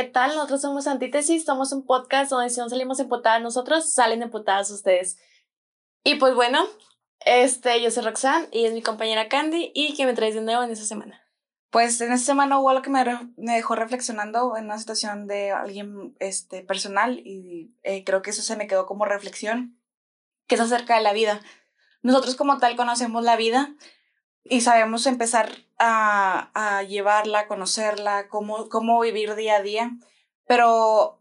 [0.00, 0.34] ¿qué tal?
[0.34, 5.18] Nosotros somos Antítesis, somos un podcast donde si no salimos emputadas nosotros, salen emputadas ustedes.
[6.02, 6.64] Y pues bueno,
[7.26, 10.62] este, yo soy Roxanne y es mi compañera Candy y que me traes de nuevo
[10.62, 11.22] en esta semana.
[11.68, 13.04] Pues en esta semana hubo algo que me,
[13.36, 18.40] me dejó reflexionando en una situación de alguien este, personal y eh, creo que eso
[18.40, 19.78] se me quedó como reflexión,
[20.46, 21.42] que es acerca de la vida.
[22.00, 23.74] Nosotros como tal conocemos la vida
[24.44, 29.92] y sabemos empezar a, a llevarla, a conocerla, cómo, cómo vivir día a día,
[30.46, 31.20] pero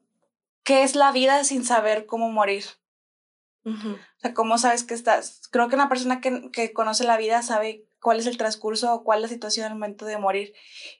[0.63, 2.65] ¿qué es la vida sin saber cómo morir?
[3.65, 5.47] O sea, ¿cómo sabes que estás?
[5.51, 9.03] Creo que una persona que, que conoce la vida sabe cuál es el transcurso o
[9.03, 10.53] cuál es la situación al momento de morir.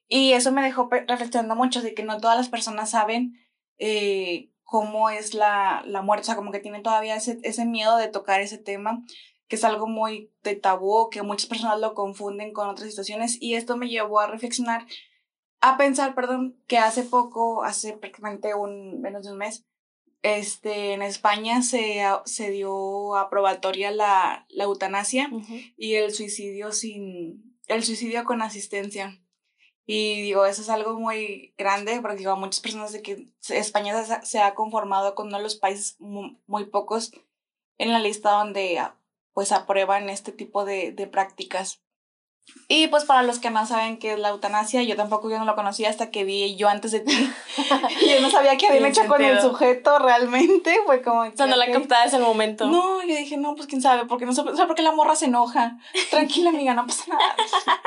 [0.08, 3.40] Y eso me dejó reflexionando mucho de que no todas las personas saben
[3.78, 7.98] eh, cómo es la, la muerte, o sea, como que tienen todavía ese, ese miedo
[7.98, 9.04] de tocar ese tema,
[9.50, 13.42] que es algo muy de tabú, que muchas personas lo confunden con otras situaciones.
[13.42, 14.86] Y esto me llevó a reflexionar,
[15.60, 19.66] a pensar, perdón, que hace poco, hace prácticamente un, menos de un mes,
[20.22, 25.30] este, en España se, se dio aprobatoria la, la eutanasia
[25.78, 29.20] y el suicidio sin, el suicidio con asistencia.
[29.86, 34.40] Y digo, eso es algo muy grande, porque digo, muchas personas de que España se,
[34.40, 37.12] ha conformado con uno de los países muy, muy, pocos
[37.80, 38.80] en la lista donde
[39.40, 41.80] pues aprueban este tipo de, de prácticas.
[42.68, 45.46] Y pues para los que no saben qué es la eutanasia, yo tampoco yo no
[45.46, 47.32] lo conocía hasta que vi yo antes de ti.
[48.06, 50.78] yo no sabía qué habían hecho con el sujeto realmente.
[50.86, 51.24] Fue como.
[51.34, 52.66] Sea, no la captabas en el momento.
[52.66, 55.28] No, yo dije, no, pues quién sabe, porque no sé, por qué la morra se
[55.28, 55.78] enoja.
[56.10, 57.36] Tranquila, amiga, no pasa nada.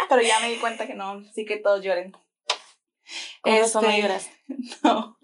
[0.08, 2.16] Pero ya me di cuenta que no, sí que todos lloren.
[3.44, 4.30] Eso no este, lloras.
[4.82, 5.18] No.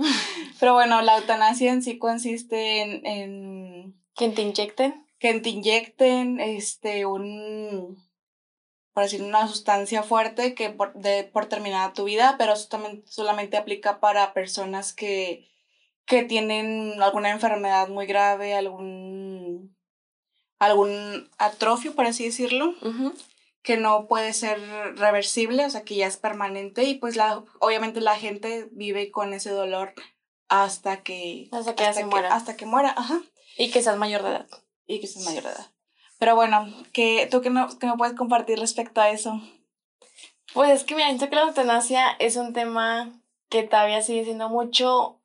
[0.60, 3.06] Pero bueno, la eutanasia en sí consiste en.
[3.06, 5.07] en que te inyecten.
[5.18, 8.08] Que te inyecten este, un
[8.98, 13.04] por decir, una sustancia fuerte que por, de, por terminada tu vida, pero eso también
[13.06, 15.48] solamente aplica para personas que,
[16.04, 19.76] que tienen alguna enfermedad muy grave, algún,
[20.58, 22.74] algún atrofio, por así decirlo,
[23.62, 24.58] que no puede ser
[24.96, 29.32] reversible, o sea, que ya es permanente y pues la, obviamente la gente vive con
[29.32, 29.94] ese dolor
[30.48, 31.48] hasta que...
[31.52, 32.34] Hasta que se muera.
[32.34, 33.22] Hasta que muera, ajá.
[33.56, 34.48] Y que seas mayor de edad.
[34.88, 35.70] Y que seas mayor de edad.
[36.18, 39.40] Pero bueno, ¿qué, ¿tú qué, no, qué me puedes compartir respecto a eso?
[40.52, 44.48] Pues es que me siento que la eutanasia es un tema que todavía sigue siendo
[44.48, 45.20] mucho,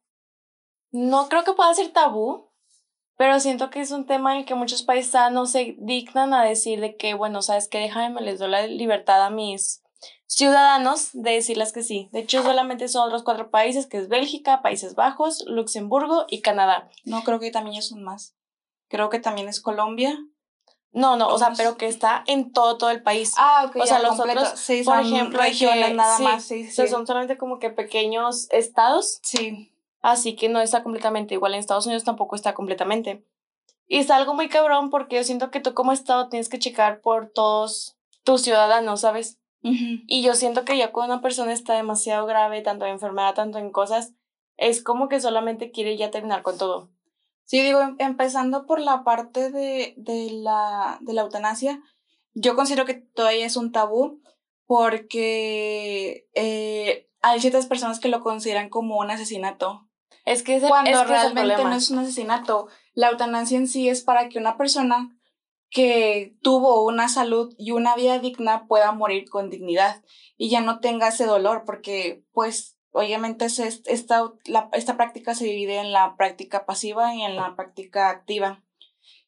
[0.91, 2.51] no creo que pueda ser tabú,
[3.17, 6.79] pero siento que es un tema en el que muchos paisanos se dignan a decir
[6.79, 9.83] de que, bueno, sabes que déjame, les doy la libertad a mis
[10.27, 12.09] ciudadanos de decirles que sí.
[12.11, 16.89] De hecho, solamente son otros cuatro países, que es Bélgica, Países Bajos, Luxemburgo y Canadá.
[17.05, 18.35] No, creo que también son más.
[18.93, 20.19] Creo que también es Colombia,
[20.91, 23.33] no, no, o sea, pero que está en todo, todo el país.
[23.37, 23.77] Ah, ok.
[23.77, 26.87] O sea, los otros, sí, por ejemplo, regiones nada más, sí, sí.
[26.87, 29.19] son solamente como que pequeños estados.
[29.23, 29.73] Sí.
[30.03, 31.55] Así que no está completamente igual.
[31.55, 33.25] En Estados Unidos tampoco está completamente.
[33.87, 37.01] Y es algo muy cabrón porque yo siento que tú como estado tienes que checar
[37.01, 39.39] por todos tus ciudadanos, ¿sabes?
[39.63, 43.57] Y yo siento que ya cuando una persona está demasiado grave, tanto en enfermedad, tanto
[43.57, 44.13] en cosas,
[44.57, 46.91] es como que solamente quiere ya terminar con todo.
[47.45, 51.81] Sí, digo, em, empezando por la parte de, de, la, de la eutanasia,
[52.33, 54.21] yo considero que todavía es un tabú
[54.65, 59.87] porque eh, hay ciertas personas que lo consideran como un asesinato.
[60.25, 64.39] Es que cuando realmente no es un asesinato, la eutanasia en sí es para que
[64.39, 65.17] una persona
[65.69, 70.03] que tuvo una salud y una vida digna pueda morir con dignidad
[70.37, 75.79] y ya no tenga ese dolor, porque pues obviamente esta, la, esta práctica se divide
[75.79, 78.63] en la práctica pasiva y en la práctica activa.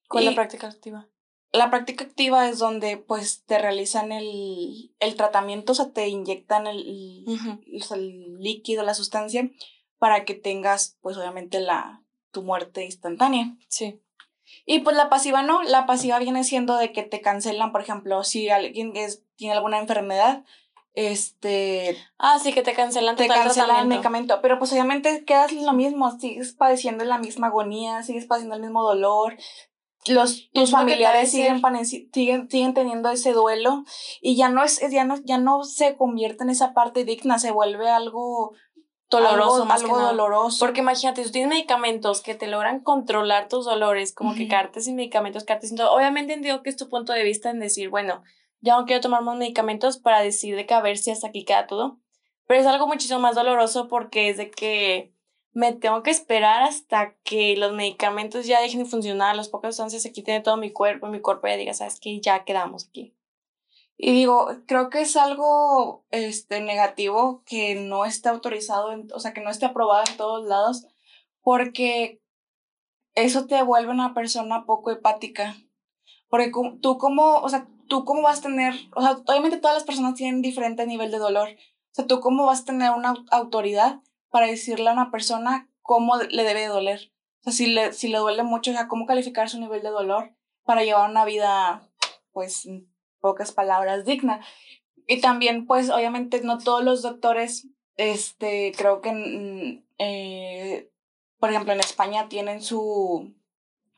[0.07, 1.09] ¿Cuál es la práctica activa?
[1.51, 6.67] La práctica activa es donde pues te realizan el, el tratamiento, o sea, te inyectan
[6.67, 7.25] el,
[7.91, 9.49] el, líquido, la sustancia,
[9.97, 13.57] para que tengas pues obviamente la, tu muerte instantánea.
[13.67, 14.01] Sí.
[14.65, 18.23] Y pues la pasiva no, la pasiva viene siendo de que te cancelan, por ejemplo,
[18.23, 20.43] si alguien es, tiene alguna enfermedad,
[20.95, 21.97] este...
[22.17, 26.17] Ah, sí, que te cancelan Te cancelan el medicamento, pero pues obviamente quedas lo mismo,
[26.19, 29.37] sigues padeciendo la misma agonía, sigues padeciendo el mismo dolor,
[30.08, 33.84] los, tus familiares siguen, siguen, siguen teniendo ese duelo
[34.22, 37.52] y ya no, es, ya, no, ya no se convierte en esa parte digna, se
[37.52, 38.53] vuelve algo
[39.09, 40.64] doloroso, más algo doloroso.
[40.64, 44.96] Porque imagínate, tú tienes medicamentos que te logran controlar tus dolores, como que cartes sin
[44.96, 45.91] medicamentos, cartes sin todo.
[45.91, 48.23] Obviamente entiendo que es tu punto de vista en decir, bueno,
[48.66, 51.46] ya no quiero tomar más medicamentos para decir de que a ver si hasta aquí
[51.46, 52.00] queda todo.
[52.47, 55.14] Pero es algo muchísimo más doloroso porque es de que
[55.53, 60.02] me tengo que esperar hasta que los medicamentos ya dejen de funcionar, las pocas sustancias
[60.02, 63.16] se quiten de todo mi cuerpo mi cuerpo ya diga, sabes que ya quedamos aquí.
[63.97, 69.41] Y digo, creo que es algo este, negativo que no esté autorizado, o sea, que
[69.41, 70.85] no esté aprobado en todos lados,
[71.41, 72.22] porque
[73.14, 75.56] eso te vuelve una persona poco empática.
[76.28, 76.52] Porque
[76.82, 80.16] tú como, o sea, tú cómo vas a tener, o sea, obviamente todas las personas
[80.16, 81.49] tienen diferente nivel de dolor.
[81.49, 86.17] O sea, tú cómo vas a tener una autoridad para decirle a una persona cómo
[86.17, 87.11] le debe doler.
[87.40, 89.90] O sea, si le, si le duele mucho, o sea, cómo calificar su nivel de
[89.90, 91.90] dolor para llevar una vida,
[92.32, 92.67] pues,
[93.22, 94.41] pocas palabras, digna.
[95.08, 97.67] Y también, pues, obviamente no todos los doctores,
[97.97, 100.91] este, creo que, eh,
[101.40, 103.35] por ejemplo, en España tienen su,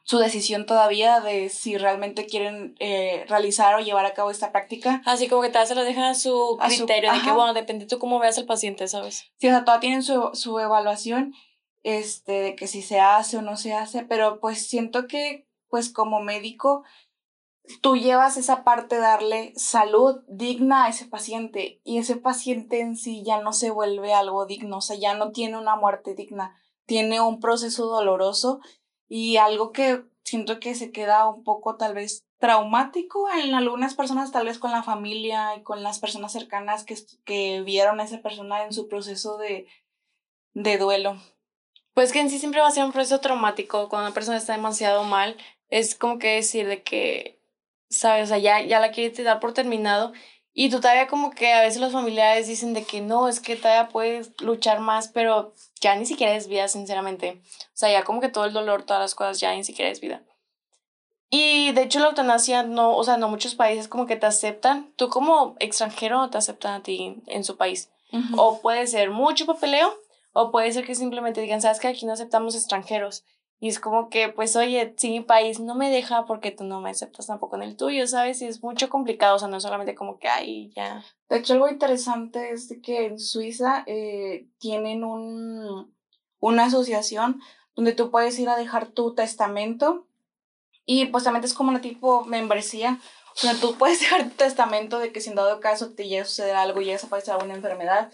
[0.07, 5.01] su decisión todavía de si realmente quieren eh, realizar o llevar a cabo esta práctica.
[5.05, 7.99] Así como que tal se lo dejan a su criterio, de que bueno, depende tú
[7.99, 9.29] cómo veas al paciente, ¿sabes?
[9.35, 11.33] Sí, o sea, todavía tienen su, su evaluación,
[11.83, 15.91] este, de que si se hace o no se hace, pero pues siento que, pues
[15.91, 16.85] como médico,
[17.81, 22.95] tú llevas esa parte de darle salud digna a ese paciente y ese paciente en
[22.95, 26.57] sí ya no se vuelve algo digno, o sea, ya no tiene una muerte digna,
[26.85, 28.61] tiene un proceso doloroso
[29.07, 34.31] y algo que siento que se queda un poco tal vez traumático en algunas personas,
[34.31, 36.95] tal vez con la familia y con las personas cercanas que,
[37.25, 39.67] que vieron a esa persona en su proceso de,
[40.53, 41.17] de duelo.
[41.93, 44.53] Pues que en sí siempre va a ser un proceso traumático cuando una persona está
[44.53, 45.35] demasiado mal.
[45.69, 47.41] Es como que decir de que,
[47.89, 48.25] ¿sabes?
[48.25, 50.13] O sea, ya, ya la quieres dar por terminado
[50.59, 53.55] y tú todavía como que a veces los familiares dicen de que no, es que
[53.55, 57.41] todavía puedes luchar más, pero ya ni siquiera es vida, sinceramente.
[57.41, 60.01] O sea, ya como que todo el dolor, todas las cosas, ya ni siquiera es
[60.01, 60.23] vida.
[61.29, 64.93] Y de hecho la eutanasia no, o sea, no muchos países como que te aceptan.
[64.95, 67.89] Tú como extranjero te aceptan a ti en su país.
[68.37, 69.93] O puede ser mucho papeleo,
[70.31, 73.25] o puede ser que simplemente digan, sabes que aquí no aceptamos extranjeros.
[73.59, 76.79] Y es como que, pues, oye, si mi país no me deja porque tú no
[76.79, 78.41] me aceptas tampoco en el tuyo, ¿sabes?
[78.41, 81.03] Y es mucho complicado, o sea, no es solamente como que, ay, ya.
[81.29, 85.91] De hecho, algo interesante es que en Suiza eh, tienen un,
[86.39, 87.41] una asociación
[87.75, 90.07] donde tú puedes ir a dejar tu testamento
[90.85, 92.99] y pues también es como una tipo membresía
[93.41, 96.25] donde tú puedes dejar tu testamento de que si en dado caso te llega a
[96.25, 98.11] suceder algo, y a aparecer alguna enfermedad,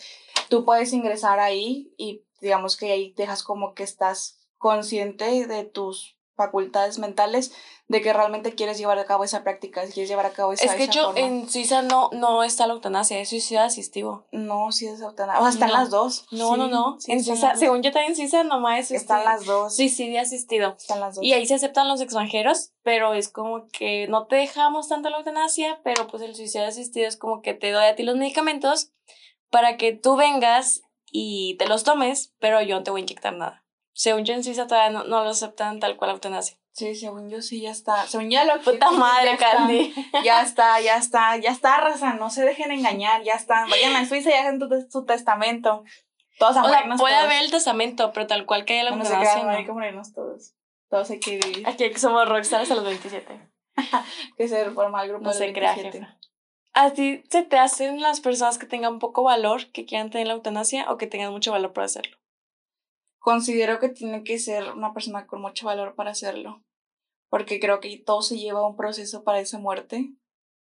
[0.49, 6.17] tú puedes ingresar ahí y digamos que ahí dejas como que estás consciente de tus
[6.37, 7.51] facultades mentales
[7.89, 10.63] de que realmente quieres llevar a cabo esa práctica, si quieres llevar a cabo esa
[10.63, 14.25] Es que yo en Suiza no, no está la eutanasia, es suicidio asistivo.
[14.31, 15.41] No, sí es eutanasia.
[15.41, 16.25] O sea, están las dos.
[16.31, 16.97] No, no, no.
[17.07, 19.75] en Suiza, según yo también en Suiza nomás es Están las dos.
[19.75, 20.77] Suicidio asistido.
[20.77, 21.25] Están las dos.
[21.25, 25.17] Y ahí se aceptan los extranjeros, pero es como que no te dejamos tanto la
[25.17, 28.93] eutanasia, pero pues el suicidio asistido es como que te doy a ti los medicamentos
[29.49, 33.33] para que tú vengas y te los tomes, pero yo no te voy a inyectar
[33.33, 33.62] nada
[33.93, 36.57] según yo en Suiza todavía no, no lo aceptan tal cual eutanasia.
[36.73, 38.07] Sí, según yo sí, ya está.
[38.07, 39.93] Según ya lo Puta madre, Candy.
[40.23, 42.13] Ya está, ya está, ya está, raza.
[42.13, 43.67] No se dejen engañar, ya está.
[43.67, 45.83] Vayan a Suiza y hagan tu, testamento.
[46.39, 49.43] Todos a o sea, puede haber el testamento, pero tal cual que haya la eutanasia.
[49.43, 50.55] No, hay que morirnos todos.
[50.89, 51.67] Todos hay que vivir.
[51.67, 53.39] Aquí somos rockstars a los 27.
[54.37, 56.17] que se reforma el grupo No se crea, jefa.
[56.73, 60.33] ¿A ti se te hacen las personas que tengan poco valor, que quieran tener la
[60.33, 62.17] eutanasia o que tengan mucho valor para hacerlo?
[63.23, 66.61] Considero que tiene que ser una persona con mucho valor para hacerlo,
[67.29, 70.13] porque creo que todo se lleva un proceso para esa muerte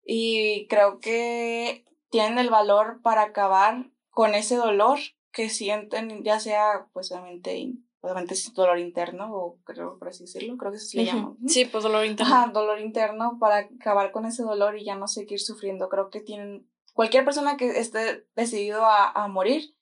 [0.06, 5.00] y creo que tienen el valor para acabar con ese dolor
[5.34, 10.56] que sienten, ya sea pues obviamente, obviamente es dolor interno o creo por así decirlo,
[10.56, 11.36] creo que se le llama.
[11.48, 12.34] Sí, pues dolor interno.
[12.34, 15.90] Ajá, dolor interno para acabar con ese dolor y ya no seguir sufriendo.
[15.90, 19.76] Creo que tienen cualquier persona que esté decidido a, a morir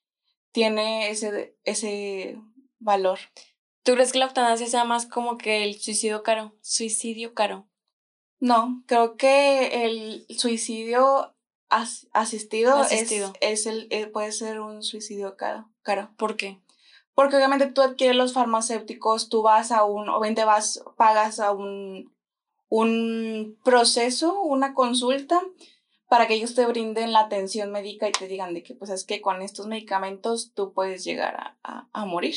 [0.50, 2.40] tiene ese, ese
[2.84, 3.18] valor.
[3.82, 6.54] ¿Tú crees que la eutanasia sea más como que el suicidio caro?
[6.60, 7.66] Suicidio caro.
[8.40, 11.34] No, creo que el suicidio
[12.12, 12.82] asistido,
[13.40, 16.10] Es, el, eh, puede ser un suicidio caro, caro.
[16.16, 16.60] ¿Por qué?
[17.14, 22.12] Porque obviamente tú adquieres los farmacéuticos, tú vas a un, obviamente vas, pagas a un,
[22.68, 25.40] un proceso, una consulta,
[26.08, 29.04] para que ellos te brinden la atención médica y te digan de que pues es
[29.04, 32.36] que con estos medicamentos tú puedes llegar a, a morir.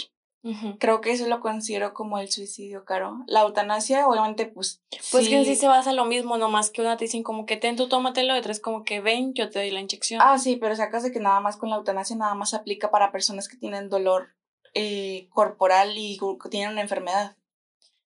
[0.80, 3.24] Creo que eso lo considero como el suicidio caro.
[3.28, 4.82] La eutanasia, obviamente, pues.
[5.12, 7.58] Pues que en sí se basa lo mismo, nomás que una te dicen como que
[7.58, 10.22] ten tú tómatelo, y tres como que ven, yo te doy la inyección.
[10.24, 13.12] Ah, sí, pero sacas de que nada más con la eutanasia nada más aplica para
[13.12, 14.36] personas que tienen dolor
[14.74, 17.36] eh, corporal y tienen una enfermedad.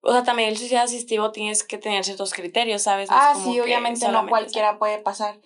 [0.01, 3.09] O sea, también el suicidio asistivo tienes que tener ciertos criterios, ¿sabes?
[3.11, 5.41] ah, sí, obviamente no cualquiera puede pasar.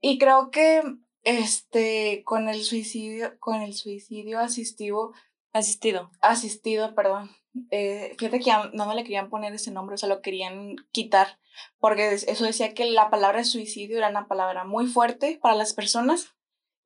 [0.00, 0.82] Y creo que
[1.22, 5.12] este con el suicidio, con el suicidio asistivo
[5.52, 6.10] Asistido.
[6.20, 7.30] Asistido, perdón.
[7.70, 11.38] eh, fíjate que no le querían poner ese nombre, o sea, lo querían quitar,
[11.78, 16.34] porque eso decía que la palabra suicidio era una palabra muy fuerte para las personas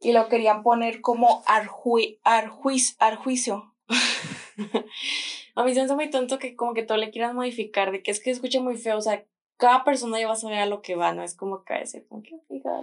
[0.00, 3.74] y lo querían poner como arjui, arjuiz, arjuicio.
[5.54, 8.02] a mí se me hace muy tonto que como que todo le quieran modificar, de
[8.02, 9.24] que es que escucha muy feo, o sea,
[9.56, 12.04] cada persona ya va a saber a lo que va, no es como que ese
[12.06, 12.40] como que,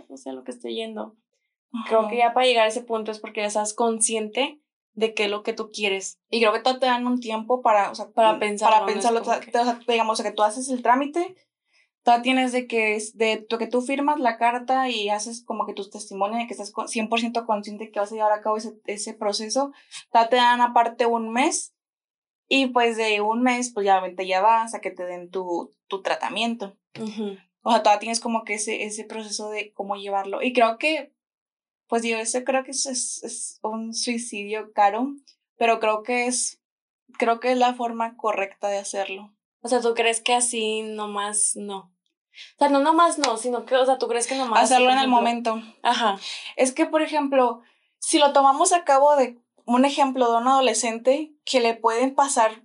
[0.08, 1.16] no sé a lo que estoy yendo.
[1.88, 4.60] Creo que ya para llegar a ese punto es porque ya estás consciente
[4.94, 6.20] de qué es lo que tú quieres.
[6.30, 8.86] Y creo que te dan un tiempo para, o sea, para pensarlo.
[8.86, 11.36] Para pensarlo, digamos, que tú haces el trámite,
[12.04, 15.90] tú tienes de que, de que tú firmas la carta y haces como que tus
[15.90, 19.72] testimonios de que estás 100% consciente que vas a llevar a cabo ese, ese proceso,
[20.12, 21.74] te dan aparte un mes
[22.48, 26.02] y pues de un mes, pues ya, ya vas a que te den tu, tu
[26.02, 26.76] tratamiento.
[27.62, 30.42] O sea, todavía tienes como que ese, ese proceso de cómo llevarlo.
[30.42, 31.14] Y creo que
[31.90, 35.08] pues yo eso creo que es, es, un suicidio caro,
[35.58, 36.62] pero creo que es,
[37.18, 39.34] creo que es la forma correcta de hacerlo.
[39.62, 41.92] O sea, ¿tú crees que así nomás no?
[42.56, 44.64] O sea, no nomás no, sino que, o sea, ¿tú crees que nomás...
[44.64, 45.62] Hacerlo en el momento.
[45.82, 46.18] Ajá.
[46.56, 47.62] Es que, por ejemplo,
[47.98, 52.64] si lo tomamos a cabo de un ejemplo de un adolescente que le pueden pasar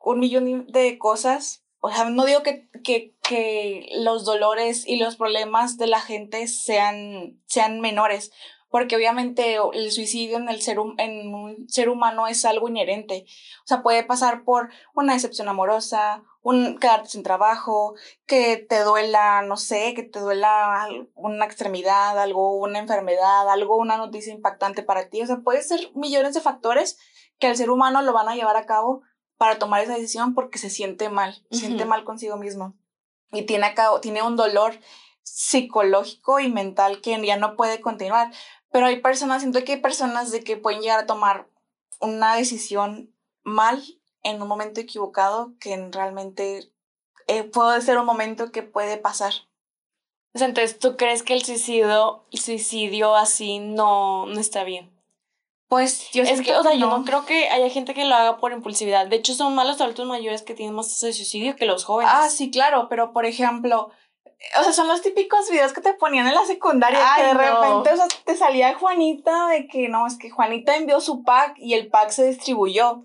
[0.00, 5.16] un millón de cosas, o sea, no digo que, que, que los dolores y los
[5.16, 8.30] problemas de la gente sean, sean menores,
[8.70, 13.24] porque obviamente el suicidio en, el ser, en un ser humano es algo inherente.
[13.64, 17.94] O sea, puede pasar por una decepción amorosa, un quedarte sin trabajo,
[18.26, 23.96] que te duela, no sé, que te duela una extremidad, algo, una enfermedad, algo, una
[23.96, 25.22] noticia impactante para ti.
[25.22, 26.98] O sea, puede ser millones de factores
[27.38, 29.02] que al ser humano lo van a llevar a cabo
[29.36, 32.74] para tomar esa decisión porque se siente mal, se siente mal consigo mismo.
[33.30, 34.78] Y tiene, a cabo, tiene un dolor
[35.22, 38.32] psicológico y mental que ya no puede continuar.
[38.70, 41.48] Pero hay personas, siento que hay personas de que pueden llegar a tomar
[42.00, 43.82] una decisión mal
[44.22, 46.70] en un momento equivocado que realmente
[47.26, 49.32] eh, puede ser un momento que puede pasar.
[50.34, 54.90] Entonces, ¿tú crees que el suicidio, el suicidio así no, no está bien?
[55.68, 58.38] Pues yo es que, o sea, yo no creo que haya gente que lo haga
[58.38, 59.06] por impulsividad.
[59.06, 62.10] De hecho, son más los adultos mayores que tienen más ese suicidio que los jóvenes.
[62.14, 63.90] Ah, sí, claro, pero por ejemplo,
[64.58, 67.92] o sea, son los típicos videos que te ponían en la secundaria que de repente,
[67.92, 71.74] o sea, te salía Juanita de que no, es que Juanita envió su pack y
[71.74, 73.02] el pack se distribuyó.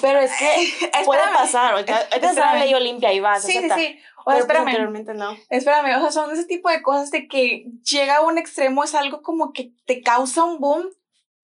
[0.00, 3.42] Pero es que puede pasar, ahorita es la ley Olimpia y vas.
[3.42, 3.98] Sí, sí, sí.
[4.26, 5.04] O sea, espérame.
[5.14, 5.36] no.
[5.50, 8.94] Espérame, o sea, son ese tipo de cosas de que llega a un extremo, es
[8.94, 10.88] algo como que te causa un boom,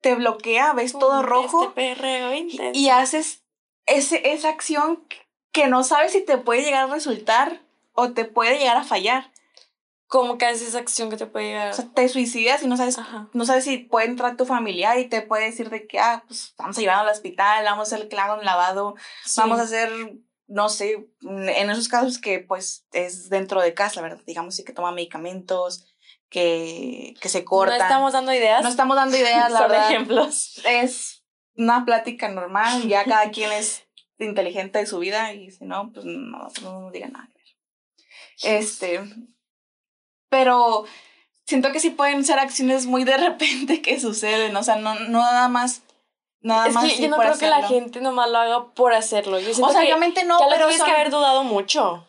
[0.00, 1.73] te bloquea, ves todo rojo.
[1.76, 3.44] Este y, y haces
[3.87, 5.04] ese, esa acción
[5.52, 7.61] que no sabes si te puede llegar a resultar
[8.00, 9.30] o te puede llegar a fallar.
[10.07, 11.71] ¿Cómo que haces esa acción que te puede llegar?
[11.71, 12.99] O sea, te suicidas y no sabes,
[13.33, 16.54] no sabes si puede entrar tu familiar y te puede decir de que, ah, pues
[16.59, 18.97] vamos a llevarlo al hospital, vamos a hacer un lavado,
[19.37, 19.88] vamos a hacer,
[20.49, 24.21] no sé, en esos casos que pues es dentro de casa, ¿verdad?
[24.26, 25.87] Digamos, sí que toma medicamentos,
[26.28, 27.78] que, que se cortan.
[27.78, 28.62] No estamos dando ideas.
[28.62, 29.90] No estamos dando ideas, la verdad.
[29.90, 30.61] ejemplos.
[30.64, 31.25] Es
[31.57, 33.85] una plática normal, ya cada quien es
[34.19, 37.28] inteligente de su vida y si no, pues no, no nos diga nada.
[38.42, 39.02] Este,
[40.30, 40.85] pero
[41.47, 45.18] siento que sí pueden ser acciones muy de repente que suceden, o sea, no, no
[45.18, 45.82] nada más.
[46.42, 49.38] Nada es más que yo no creo que la gente nomás lo haga por hacerlo.
[49.40, 52.06] Yo o sea, obviamente no, pero tienes que haber dudado mucho.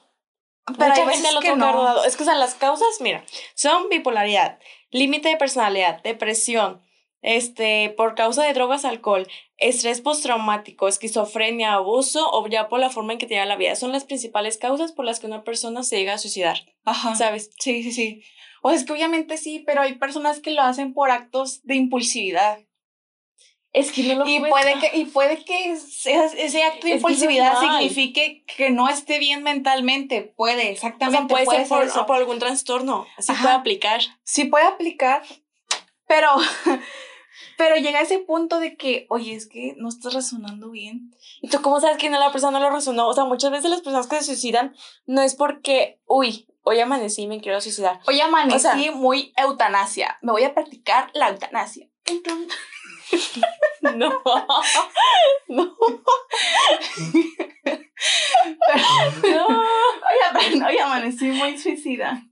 [0.77, 1.73] Pero Mucha gente lo que no.
[1.73, 2.05] dudado.
[2.05, 4.59] Es que, o sea, las causas, mira, son bipolaridad,
[4.91, 6.81] límite de personalidad, depresión,
[7.21, 13.13] este, por causa de drogas, alcohol, estrés postraumático, esquizofrenia, abuso o ya por la forma
[13.13, 13.75] en que te llega la vida.
[13.75, 16.65] Son las principales causas por las que una persona se llega a suicidar.
[16.83, 17.15] Ajá.
[17.15, 17.51] ¿Sabes?
[17.59, 18.23] Sí, sí, sí.
[18.63, 22.59] O es que obviamente sí, pero hay personas que lo hacen por actos de impulsividad.
[23.73, 28.43] Es que no lo y puede que Y puede que ese, acto de impulsividad signifique
[28.45, 30.23] que no esté bien mentalmente.
[30.23, 31.33] Puede, exactamente.
[31.33, 33.07] puede, ser, por, por, algún trastorno.
[33.17, 34.01] Así puede aplicar.
[34.23, 35.23] Sí puede aplicar,
[36.05, 36.27] pero
[37.61, 41.15] Pero llega a ese punto de que, oye, es que no estás razonando bien.
[41.43, 43.07] ¿Y tú cómo sabes que no, la persona no lo razonó?
[43.07, 44.75] O sea, muchas veces las personas que se suicidan
[45.05, 47.99] no es porque, uy, hoy amanecí y me quiero suicidar.
[48.07, 50.17] Hoy amanecí muy eutanasia.
[50.23, 51.87] Me voy a practicar la eutanasia.
[53.81, 53.91] no.
[53.93, 54.17] no.
[55.47, 55.77] no.
[59.45, 62.23] Hoy, hoy amanecí muy suicida.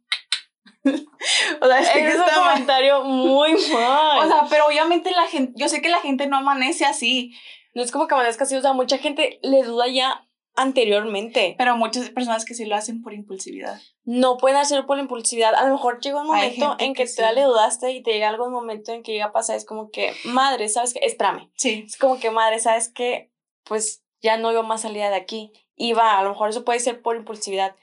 [1.61, 4.25] o sea, es, un comentario muy mal.
[4.25, 7.33] O sea, pero obviamente la gente, yo sé que la gente no amanece así.
[7.73, 11.55] No es como que amanezca así, o sea, mucha gente le duda ya anteriormente.
[11.57, 13.79] Pero muchas personas que sí lo hacen por impulsividad.
[14.03, 15.55] No pueden hacerlo por impulsividad.
[15.55, 18.29] A lo mejor llega un momento en que, tú ya le dudaste y te llega
[18.29, 20.99] algún momento en que llega a pasar, es como que, madre, ¿sabes qué?
[21.03, 21.49] Espérame.
[21.55, 21.85] Sí.
[21.87, 23.31] Es como que, madre, ¿sabes qué?
[23.63, 25.53] Pues ya no veo más salida de aquí.
[25.75, 27.75] Y va, a lo mejor eso puede ser por impulsividad,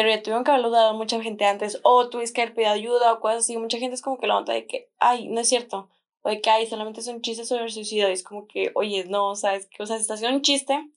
[0.00, 3.12] pero ya tuvieron que haberlo dado mucha gente antes, o tuviste que haber pedido ayuda
[3.12, 3.58] o cosas así.
[3.58, 5.90] Mucha gente es como que la de que, ay, no es cierto,
[6.22, 8.08] o de que, ay, solamente es un chiste sobre el suicidio.
[8.08, 9.68] Y es como que, oye, no, ¿sabes?
[9.78, 10.88] O sea, si está haciendo un chiste,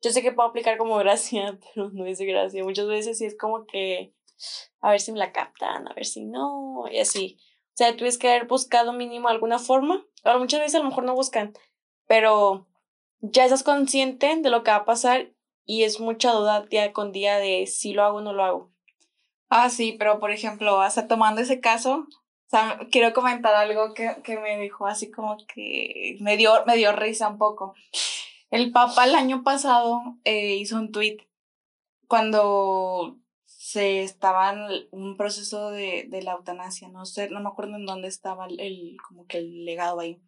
[0.00, 2.62] yo sé que puedo aplicar como gracia, pero no es gracia.
[2.62, 4.14] Muchas veces sí es como que,
[4.80, 7.38] a ver si me la captan, a ver si no, y así.
[7.70, 10.06] O sea, tuviste que haber buscado mínimo alguna forma.
[10.22, 11.52] Ahora, muchas veces a lo mejor no buscan,
[12.06, 12.68] pero
[13.22, 15.31] ya estás consciente de lo que va a pasar
[15.64, 18.72] y es mucha duda día con día de si lo hago o no lo hago.
[19.48, 22.06] Ah, sí, pero por ejemplo, hasta tomando ese caso,
[22.90, 27.28] quiero comentar algo que, que me dijo así como que me dio, me dio risa
[27.28, 27.74] un poco.
[28.50, 31.18] El Papa el año pasado eh, hizo un tweet
[32.06, 37.76] cuando se estaba en un proceso de, de, la eutanasia, no sé, no me acuerdo
[37.76, 40.20] en dónde estaba el, como que el legado ahí.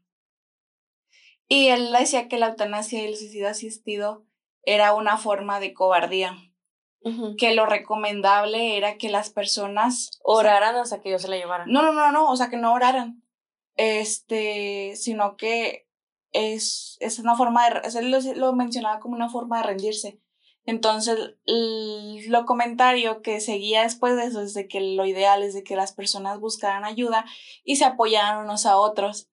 [1.49, 4.25] Y él decía que la eutanasia y el suicidio asistido
[4.67, 6.37] era una forma de cobardía.
[7.37, 11.71] Que lo recomendable era que las personas oraran hasta que ellos se la llevaran.
[11.71, 13.23] No, no, no, no, o sea, que no oraran.
[13.77, 15.87] Este, sino que
[16.33, 20.21] es, es una forma de, él lo, lo mencionaba como una forma de rendirse.
[20.67, 25.63] Entonces, lo comentario que seguía después de eso es de que lo ideal es de
[25.63, 27.27] que las personas buscaran ayuda
[27.65, 29.29] y se apoyaran unos a otros.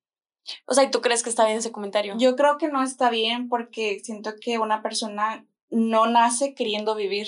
[0.66, 2.16] O sea, ¿y tú crees que está bien ese comentario?
[2.18, 7.28] Yo creo que no está bien porque siento que una persona no nace queriendo vivir.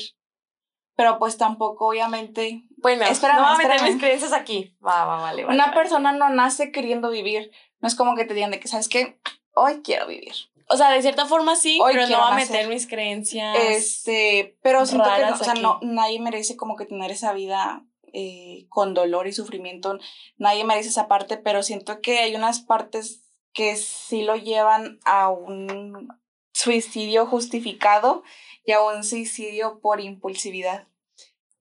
[0.96, 2.64] Pero pues tampoco, obviamente.
[2.78, 4.76] Bueno, espera, no voy a meter mis creencias aquí.
[4.86, 7.52] Va, va, vale, vale Una persona no nace queriendo vivir.
[7.80, 9.20] No es como que te digan de que, ¿sabes qué?
[9.54, 10.34] Hoy quiero vivir.
[10.70, 13.58] O sea, de cierta forma sí, pero no va a meter mis creencias.
[13.60, 18.68] Este, pero siento que o sea, no, nadie merece como que tener esa vida eh,
[18.70, 19.98] con dolor y sufrimiento.
[20.38, 25.30] Nadie merece esa parte, pero siento que hay unas partes que sí lo llevan a
[25.30, 26.08] un
[26.54, 28.24] suicidio justificado
[28.66, 30.88] y a un suicidio por impulsividad.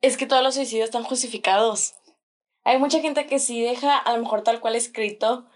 [0.00, 1.94] Es que todos los suicidios están justificados.
[2.64, 5.46] Hay mucha gente que sí deja a lo mejor tal cual escrito,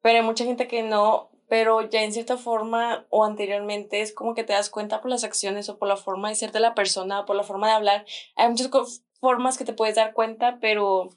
[0.00, 4.34] pero hay mucha gente que no, pero ya en cierta forma o anteriormente es como
[4.34, 6.74] que te das cuenta por las acciones o por la forma de ser de la
[6.74, 8.06] persona, o por la forma de hablar.
[8.34, 8.68] Hay muchas
[9.20, 11.10] formas que te puedes dar cuenta, pero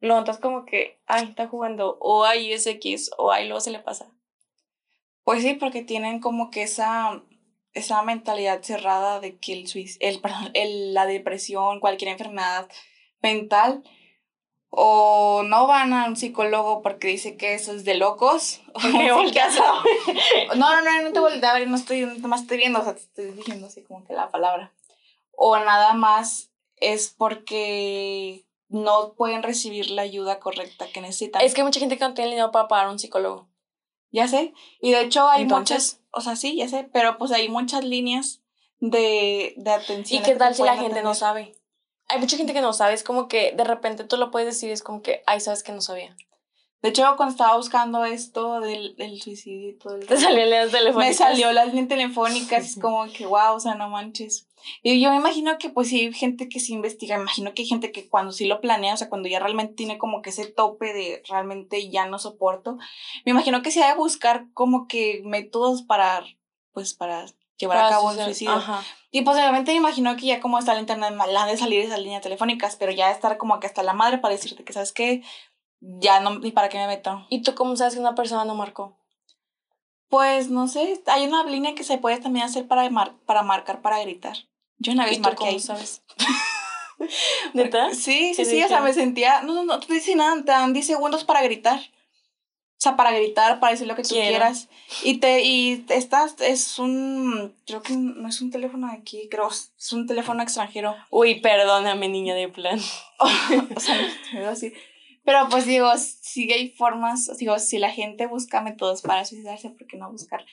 [0.00, 3.70] lo notas como que, ay, está jugando, o ay, es X, o ay, luego se
[3.70, 4.06] le pasa.
[5.24, 7.22] Pues sí, porque tienen como que esa,
[7.72, 9.68] esa mentalidad cerrada de que el,
[10.00, 10.20] el,
[10.54, 12.68] el, la depresión, cualquier enfermedad
[13.22, 13.82] mental,
[14.70, 18.60] o no van a un psicólogo porque dice que eso es de locos.
[20.56, 22.94] no, no, no, no te volteé a ver, no estoy, más estoy viendo, o sea,
[22.94, 24.72] te estoy diciendo así como que la palabra.
[25.32, 31.42] O nada más es porque no pueden recibir la ayuda correcta que necesitan.
[31.42, 33.48] Es que hay mucha gente que no tiene dinero para pagar un psicólogo.
[34.10, 34.54] Ya sé.
[34.80, 38.42] Y de hecho hay muchas, o sea, sí, ya sé, pero pues hay muchas líneas
[38.78, 40.22] de, de atención.
[40.22, 41.54] ¿Y qué tal si la gente no sabe?
[42.08, 44.70] Hay mucha gente que no sabe, es como que de repente tú lo puedes decir,
[44.70, 46.16] es como que, ay, sabes que no sabía.
[46.82, 50.06] De hecho, cuando estaba buscando esto del, del suicidio y todo el...
[50.06, 51.08] Te salió las telefónicas.
[51.08, 54.46] Me salió las líneas telefónicas, es como que, wow, o sea, no manches.
[54.82, 57.62] Y yo me imagino que pues sí hay gente que se investiga, me imagino que
[57.62, 60.30] hay gente que cuando sí lo planea, o sea, cuando ya realmente tiene como que
[60.30, 62.78] ese tope de realmente ya no soporto,
[63.24, 66.24] me imagino que se ha de buscar como que métodos para,
[66.72, 67.26] pues para
[67.58, 68.62] llevar a cabo el suicidio.
[69.10, 72.22] Y posiblemente me imagino que ya como está el internet, la de salir esas líneas
[72.22, 75.22] telefónicas, pero ya estar como que hasta la madre para decirte que, ¿sabes qué?
[75.80, 77.26] Ya no, ni para qué me meto.
[77.28, 78.96] ¿Y tú cómo sabes que una persona no marcó?
[80.08, 82.88] Pues no sé, hay una línea que se puede también hacer para,
[83.26, 84.36] para marcar, para gritar.
[84.78, 85.60] Yo una vez marqué ahí.
[85.60, 86.02] sabes?
[87.54, 87.92] ¿Neta?
[87.94, 90.72] Sí, sí, sí, o sea, me sentía, no, no, no te dice nada, te dan
[90.72, 91.80] 10 segundos para gritar.
[92.78, 94.68] O sea, para gritar, para decir lo que tú quieras.
[95.02, 99.48] Y te, y estás, es un, creo que no es un teléfono de aquí, creo,
[99.48, 100.94] es un teléfono extranjero.
[101.10, 102.78] Uy, perdóname, niña de plan.
[103.18, 103.98] o sea,
[104.34, 104.74] no, así.
[105.26, 109.86] Pero pues digo, si hay formas, digo, si la gente busca métodos para suicidarse, ¿por
[109.86, 110.46] qué no buscar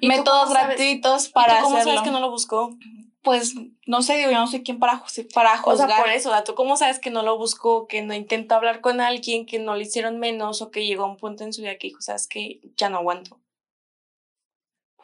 [0.00, 2.76] métodos gratuitos para ¿Y tú cómo sabes que no lo buscó?
[3.22, 3.54] pues
[3.86, 5.90] no sé, digo, yo no sé quién para, para juzgar.
[5.90, 8.82] O sea, por eso, ¿tú cómo sabes que no lo buscó, que no intentó hablar
[8.82, 11.62] con alguien, que no le hicieron menos o que llegó a un punto en su
[11.62, 13.40] vida que dijo, sabes que ya no aguanto?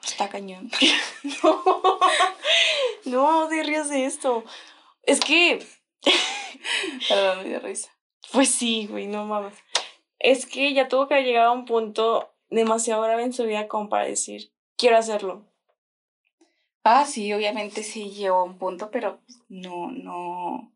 [0.05, 0.71] Está cañón.
[1.43, 1.63] no,
[3.07, 4.45] no te rías de esto.
[5.03, 5.67] Es que.
[7.09, 7.91] Perdón, me dio risa.
[8.33, 9.55] Pues sí, güey, no mames.
[10.19, 13.89] Es que ya tuvo que llegar a un punto demasiado grave en su vida como
[13.89, 15.47] para decir, quiero hacerlo.
[16.85, 20.73] Ah, sí, obviamente sí llegó a un punto, pero no, no.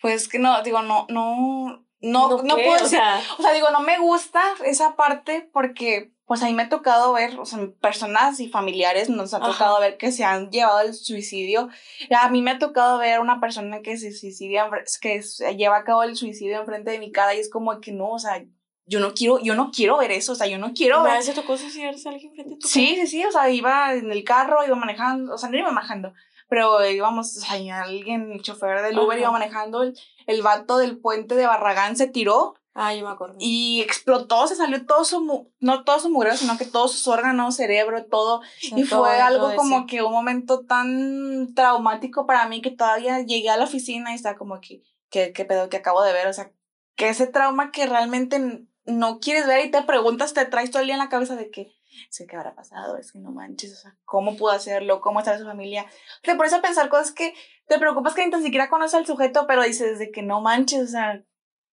[0.00, 3.80] Pues que no, digo, no, no, no, no, puedo o sea, o sea, digo, no
[3.80, 8.38] me gusta esa parte porque, pues a mí me ha tocado ver, o sea, personas
[8.38, 11.70] y familiares nos ha tocado ver que se han llevado el suicidio.
[12.14, 14.68] A mí me ha tocado ver una persona que se suicidia,
[15.00, 15.22] que
[15.56, 18.18] lleva a cabo el suicidio enfrente de mi cara y es como que no, o
[18.18, 18.44] sea,
[18.84, 21.22] yo no quiero, yo no quiero ver eso, o sea, yo no quiero ver.
[21.22, 24.22] ¿Se tocó suicidarse alguien frente a tu Sí, sí, sí, o sea, iba en el
[24.22, 26.12] carro, iba manejando, o sea, no iba manejando,
[26.50, 30.98] pero íbamos, o sea, alguien, el chofer del Uber iba manejando, el, el vato del
[30.98, 33.34] puente de Barragán se tiró Ah, yo me acuerdo.
[33.40, 37.56] Y explotó, se salió todo su, no todo su mugre, sino que todos sus órganos,
[37.56, 38.40] cerebro, todo.
[38.62, 43.56] y fue algo como que un momento tan traumático para mí que todavía llegué a
[43.56, 46.28] la oficina y está como que, ¿qué, qué pedo que acabo de ver?
[46.28, 46.52] O sea,
[46.94, 50.86] que ese trauma que realmente no quieres ver y te preguntas, te traes todo el
[50.86, 51.72] día en la cabeza de que,
[52.10, 55.00] sé qué habrá pasado, es que no manches, o sea, ¿cómo pudo hacerlo?
[55.00, 55.86] ¿Cómo está su familia?
[56.22, 57.34] Te pones a pensar cosas que
[57.66, 60.82] te preocupas que ni tan siquiera conoces al sujeto, pero dices de que no manches,
[60.82, 61.24] o sea,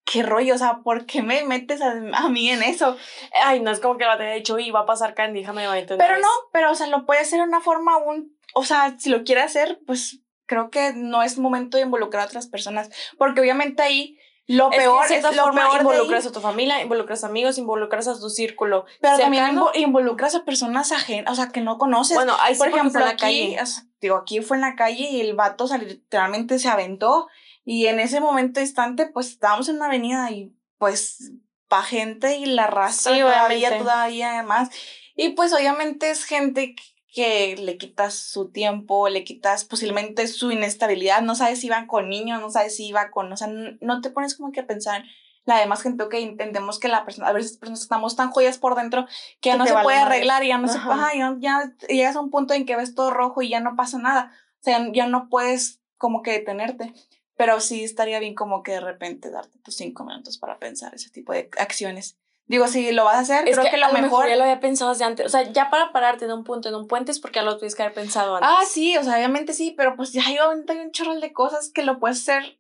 [0.06, 2.96] qué rollo, o sea, ¿por qué me metes a, mí en eso?
[3.44, 5.74] Ay, no es como que lo te dicho y va a pasar Candy, déjame va
[5.74, 5.86] a.
[5.86, 9.10] Pero no, pero o sea, lo puede hacer de una forma un, o sea, si
[9.10, 13.42] lo quiere hacer, pues creo que no es momento de involucrar a otras personas, porque
[13.42, 18.08] obviamente ahí lo peor es, lo peor involucras a tu familia, involucras a amigos, involucras
[18.08, 18.86] a tu círculo.
[19.02, 22.16] Pero también involucras a personas ajenas, o sea, que no conoces.
[22.16, 23.58] Bueno, hay por ejemplo en la calle.
[24.00, 27.28] digo, aquí fue en la calle y el vato literalmente se aventó
[27.66, 31.32] y en ese momento instante, pues estábamos en una avenida y pues
[31.68, 34.70] pa' gente y la raza todavía, todavía más.
[35.16, 36.76] Y pues obviamente es gente
[37.12, 42.10] que le quitas su tiempo, le quitas posiblemente su inestabilidad, no sabes si iban con
[42.10, 45.04] niños, no sabes si iba con, o sea, no te pones como que a pensar
[45.46, 49.06] la demás gente, ok, entendemos que la persona, a veces estamos tan joyas por dentro
[49.40, 52.32] que ya no se puede arreglar y ya no se, ya, ya llegas a un
[52.32, 55.30] punto en que ves todo rojo y ya no pasa nada, o sea, ya no
[55.30, 56.94] puedes como que detenerte.
[57.38, 61.10] Pero sí estaría bien como que de repente darte tus cinco minutos para pensar ese
[61.10, 62.18] tipo de acciones.
[62.48, 64.30] Digo, si lo vas a hacer, creo que, lo, mejor...
[64.30, 65.26] Ya lo había pensado desde antes.
[65.26, 67.58] O sea, ya para pararte de un punto en un puente es porque ya lo
[67.58, 68.50] tienes que haber pensado antes.
[68.52, 71.82] Ah, sí, o sea, obviamente sí, pero pues ya hay, un chorro de cosas que
[71.82, 72.60] lo puedes hacer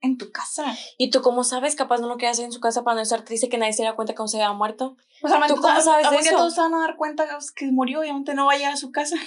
[0.00, 0.76] en tu casa.
[0.96, 1.74] ¿Y tú cómo sabes?
[1.74, 3.82] Capaz no lo quieres hacer en su casa para no estar triste que nadie se
[3.82, 4.96] diera cuenta que se había muerto.
[5.22, 6.36] O sea, ¿tú cómo sabes de eso?
[6.36, 7.26] todos se van a dar cuenta
[7.56, 9.16] que murió, obviamente no va a llegar a su casa.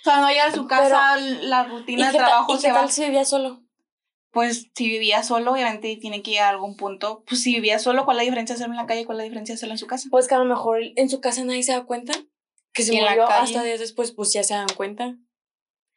[0.00, 2.68] O sea, no va a llegar a su casa, la rutina de trabajo ¿y se
[2.68, 3.64] qué tal si vivía solo?
[4.30, 7.24] Pues si vivía solo, obviamente tiene que llegar a algún punto.
[7.26, 9.06] Pues si vivía solo, ¿cuál es la diferencia de hacerlo en la calle?
[9.06, 10.08] ¿Cuál es la diferencia hacerlo en su casa?
[10.10, 12.12] Pues que a lo mejor en su casa nadie se da cuenta.
[12.72, 15.16] Que se murió hasta días después, pues ya se dan cuenta.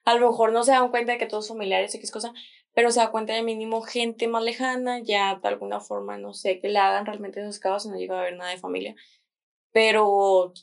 [0.05, 2.11] A lo mejor no se dan cuenta de que todos son familiares y qué es
[2.11, 2.33] cosa,
[2.73, 6.59] pero se da cuenta de mínimo gente más lejana, ya de alguna forma, no sé,
[6.59, 8.95] que le hagan realmente esos casos y no llega a haber nada de familia.
[9.71, 10.53] Pero,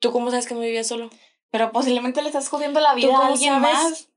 [0.00, 1.08] ¿tú cómo sabes que no vivía solo?
[1.50, 4.11] Pero posiblemente le estás jodiendo la vida a alguien más.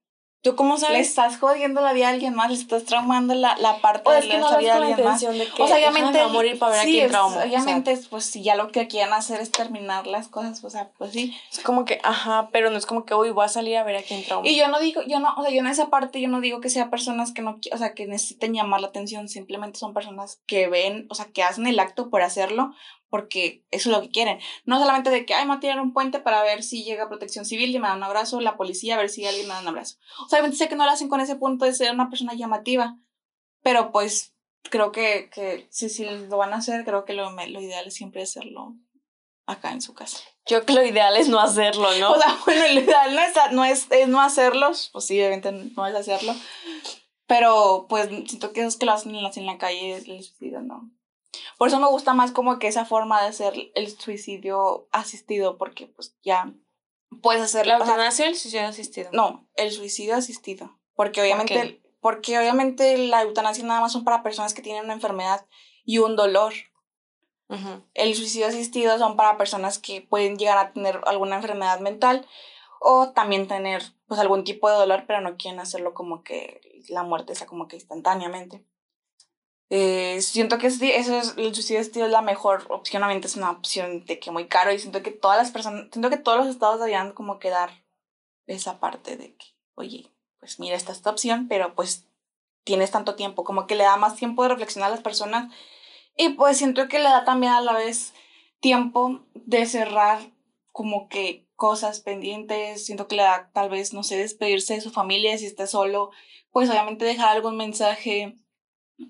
[0.46, 0.94] ¿Tú cómo sabes?
[0.94, 4.28] Le estás jodiendo la vida a alguien más, le estás traumando la, la parte de
[4.28, 5.20] la vida de alguien más.
[5.20, 6.20] De que, o sea, obviamente.
[6.20, 7.44] Va a morir para ver sí, a quién trauma.
[7.44, 11.14] Obviamente, pues si ya lo que quieren hacer es terminar las cosas, o sea, pues
[11.14, 11.36] sí.
[11.52, 13.96] Es como que, ajá, pero no es como que hoy voy a salir a ver
[13.96, 14.48] a quién trauma.
[14.48, 16.62] Y yo no digo, yo no, o sea, yo en esa parte, yo no digo
[16.62, 20.44] que sea personas que no, o sea, que necesiten llamar la atención, simplemente son personas
[20.46, 22.72] que ven, o sea, que hacen el acto por hacerlo,
[23.16, 24.40] porque eso es lo que quieren.
[24.66, 27.08] No solamente de que, ay, me voy a tirar un puente para ver si llega
[27.08, 29.62] protección civil y me da un abrazo, la policía, a ver si alguien me da
[29.62, 29.96] un abrazo.
[30.26, 32.98] O sea, sé que no lo hacen con ese punto de ser una persona llamativa,
[33.64, 37.62] pero pues creo que, que si, si lo van a hacer, creo que lo, lo
[37.62, 38.76] ideal es siempre hacerlo
[39.46, 40.18] acá en su casa.
[40.46, 42.12] Yo creo que lo ideal es no hacerlo, ¿no?
[42.12, 45.54] O sea, bueno, lo ideal no es, no es, es no hacerlo, pues sí, obviamente
[45.54, 46.36] no es hacerlo,
[47.28, 50.92] pero pues siento que esos que lo hacen en la calle, el suicidio, no,
[51.58, 55.88] por eso me gusta más como que esa forma de hacer el suicidio asistido, porque
[55.88, 56.54] pues ya
[57.22, 57.68] puedes hacer...
[57.68, 59.10] ¿La eutanasia o el suicidio asistido?
[59.14, 60.78] No, el suicidio asistido.
[60.96, 65.46] Porque obviamente, porque obviamente la eutanasia nada más son para personas que tienen una enfermedad
[65.84, 66.54] y un dolor.
[67.94, 72.26] El suicidio asistido son para personas que pueden llegar a tener alguna enfermedad mental
[72.80, 77.04] o también tener pues algún tipo de dolor, pero no quieren hacerlo como que la
[77.04, 78.66] muerte sea como que instantáneamente.
[79.70, 84.06] Eh, siento que eso es, el suicidio es la mejor opción, obviamente es una opción
[84.06, 86.80] de que muy caro y siento que todas las personas, siento que todos los estados
[86.80, 87.84] deberían como que dar
[88.46, 92.06] esa parte de que, oye, pues mira, esta esta opción, pero pues
[92.64, 95.52] tienes tanto tiempo, como que le da más tiempo de reflexionar a las personas
[96.16, 98.14] y pues siento que le da también a la vez
[98.60, 100.20] tiempo de cerrar
[100.72, 104.92] como que cosas pendientes, siento que le da tal vez, no sé, despedirse de su
[104.92, 106.12] familia si está solo,
[106.52, 108.38] pues obviamente dejar algún mensaje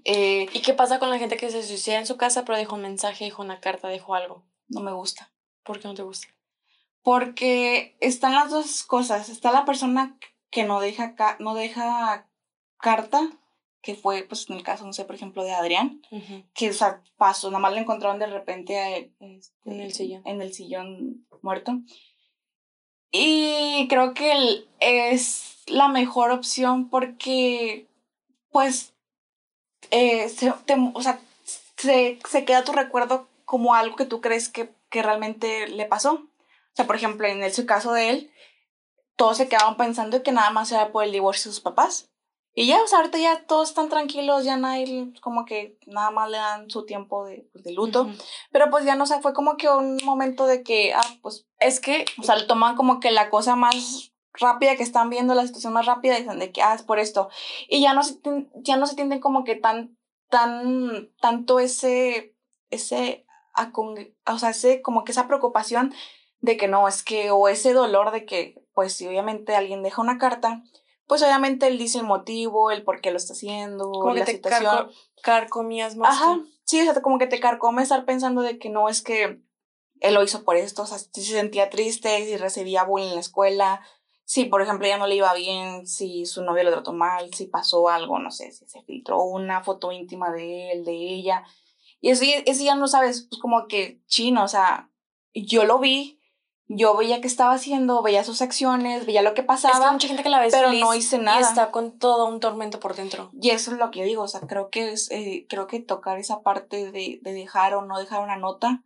[0.03, 2.75] eh, ¿Y qué pasa con la gente que se suicida en su casa pero dejó
[2.75, 4.43] un mensaje, dejó una carta, dejó algo?
[4.67, 5.31] No me gusta.
[5.63, 6.27] ¿Por qué no te gusta?
[7.01, 9.29] Porque están las dos cosas.
[9.29, 10.17] Está la persona
[10.49, 12.27] que no deja, no deja
[12.77, 13.29] carta,
[13.81, 16.01] que fue, pues, en el caso, no sé, por ejemplo, de Adrián,
[16.55, 20.23] que, o sea, pasó, nada más lo encontraron de repente este, en el sillón.
[20.25, 21.81] En el sillón muerto.
[23.11, 27.87] Y creo que es la mejor opción porque,
[28.49, 28.94] pues,
[29.91, 31.19] eh, se, o sea,
[31.77, 36.13] se, se, queda tu recuerdo como algo que tú crees que, que realmente le pasó.
[36.13, 38.31] O sea, por ejemplo, en el caso de él,
[39.15, 42.09] todos se quedaban pensando que nada más era por el divorcio de sus papás.
[42.57, 46.29] Y ya, o sea, ahorita ya todos están tranquilos, ya nadie como que nada más
[46.29, 48.09] le dan su tiempo de, pues, de luto.
[48.51, 51.45] Pero pues ya no, o sea, fue como que un momento de que, ah, pues
[51.59, 55.35] es que, o sea, le toman como que la cosa más rápida que están viendo,
[55.35, 57.29] la situación más rápida, y dicen de que, ah, es por esto.
[57.67, 58.19] Y ya no se,
[58.55, 59.97] ya no se tienden como que tan,
[60.29, 62.35] tan, tanto ese,
[62.69, 63.25] ese,
[64.25, 65.93] o sea, ese, como que esa preocupación
[66.39, 70.01] de que no, es que, o ese dolor de que, pues si obviamente alguien deja
[70.01, 70.63] una carta,
[71.07, 74.25] pues obviamente él dice el motivo, el por qué lo está haciendo, como la que
[74.25, 74.91] te situación.
[75.21, 76.15] carcomías más.
[76.15, 79.41] Ajá, sí, o sea, como que te carcome estar pensando de que no es que
[80.01, 83.15] él lo hizo por esto, o sea, si se sentía triste, si recibía bullying en
[83.15, 83.81] la escuela,
[84.25, 87.45] si por ejemplo ya no le iba bien, si su novio lo trató mal, si
[87.45, 91.45] pasó algo, no sé, si se filtró una foto íntima de él, de ella.
[92.01, 94.89] Y eso, eso ya no sabes, pues como que chino, o sea,
[95.33, 96.19] yo lo vi,
[96.67, 99.91] yo veía qué estaba haciendo, veía sus acciones, veía lo que pasaba.
[99.91, 101.39] mucha gente que la ve pero no hice nada.
[101.39, 103.29] Y está con todo un tormento por dentro.
[103.39, 105.79] Y eso es lo que yo digo, o sea, creo que es, eh, creo que
[105.79, 108.83] tocar esa parte de, de, dejar o no dejar una nota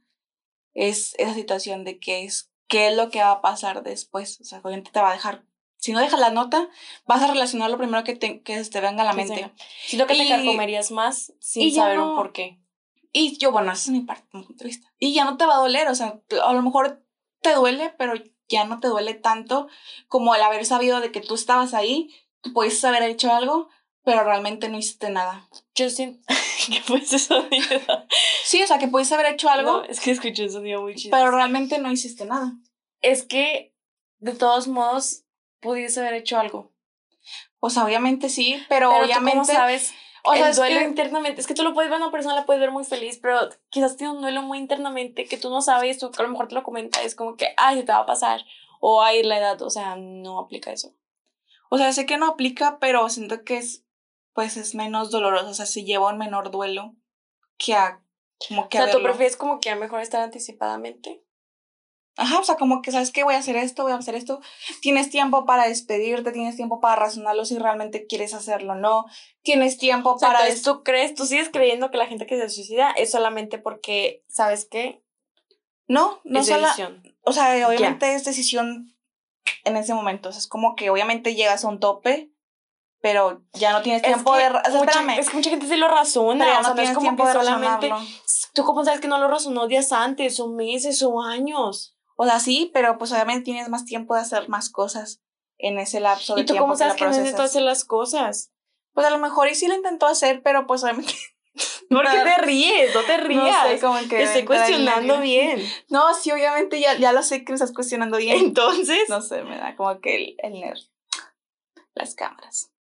[0.74, 4.40] es esa situación de qué es, qué es lo que va a pasar después.
[4.40, 5.44] O sea, obviamente te va a dejar,
[5.78, 6.70] si no dejas la nota,
[7.06, 9.52] vas a relacionar lo primero que te, que te venga a la mente.
[9.86, 12.62] Si lo que te carcomerías más sin saber un por qué.
[13.12, 14.88] Y yo, bueno, esa es mi parte, muy triste.
[15.00, 17.04] Y ya no te va a doler, o sea, a lo mejor
[17.42, 18.14] te duele, pero
[18.48, 19.68] ya no te duele tanto
[20.08, 23.70] como el haber sabido de que tú estabas ahí, tú puedes haber hecho algo,
[24.04, 25.48] pero realmente no hiciste nada.
[25.76, 26.20] Yo siento
[26.68, 27.80] que fue ese sonido.
[28.44, 29.84] sí, o sea, que puedes haber hecho algo.
[29.84, 31.16] es que escuché un sonido muy chido.
[31.18, 32.54] Pero realmente no hiciste nada.
[33.02, 33.74] Es que,
[34.20, 35.24] de todos modos,
[35.60, 36.72] pudiese haber hecho algo.
[37.60, 39.32] O sea, obviamente sí, pero, obviamente.
[39.32, 39.94] ¿cómo sabes?
[40.24, 42.46] O sea, el duelo internamente, es que tú lo puedes ver a una persona, la
[42.46, 45.98] puedes ver muy feliz, pero quizás tiene un duelo muy internamente que tú no sabes,
[45.98, 48.06] tú a lo mejor te lo comenta, es como que, ay, se te va a
[48.06, 48.46] pasar,
[48.80, 50.94] o ay, la edad, o sea, no aplica eso.
[51.70, 53.86] O sea, sé que no aplica, pero siento que es,
[54.34, 56.96] pues es menos doloroso, o sea, si lleva un menor duelo
[57.58, 58.02] que a,
[58.48, 61.24] como que O sea, tú prefieres como que a mejor estar anticipadamente.
[62.20, 64.42] Ajá, o sea, como que sabes que voy a hacer esto, voy a hacer esto.
[64.82, 69.06] Tienes tiempo para despedirte, tienes tiempo para razonarlo si realmente quieres hacerlo o no.
[69.42, 70.40] Tienes tiempo para.
[70.40, 74.26] Entonces, tú crees, tú sigues creyendo que la gente que se suicida es solamente porque,
[74.28, 75.02] ¿sabes qué?
[75.88, 77.02] No, no es decisión.
[77.24, 78.94] O sea, obviamente es decisión
[79.64, 80.30] en ese momento.
[80.30, 82.34] O sea, es como que obviamente llegas a un tope,
[83.02, 84.48] pero ya no tienes tiempo de.
[84.48, 85.20] O espérame.
[85.20, 86.46] Es que mucha gente sí lo razona.
[86.46, 87.92] Pero ya no, tienes tiempo de solamente.
[88.54, 91.96] Tú, cómo sabes que no lo razonó días antes, o meses, o años?
[92.18, 95.22] O sea, sí, pero pues obviamente tienes más tiempo de hacer más cosas
[95.58, 96.54] en ese lapso de tiempo.
[96.54, 98.52] ¿Y tú cómo sabes que, no intentó hacer las cosas?
[98.94, 101.14] Pues a lo mejor y sí lo intentó hacer, pero pues obviamente.
[101.90, 102.94] ¿Por qué te ríes?
[102.94, 103.44] No te rías.
[103.44, 104.24] No sé, como que.
[104.24, 105.62] estoy cuestionando bien.
[105.90, 108.38] No, sí, obviamente ya, ya lo sé que me estás cuestionando bien.
[108.38, 109.08] Entonces.
[109.08, 110.84] No sé, me da como que el, el nervio.
[111.96, 112.72] Las cámaras.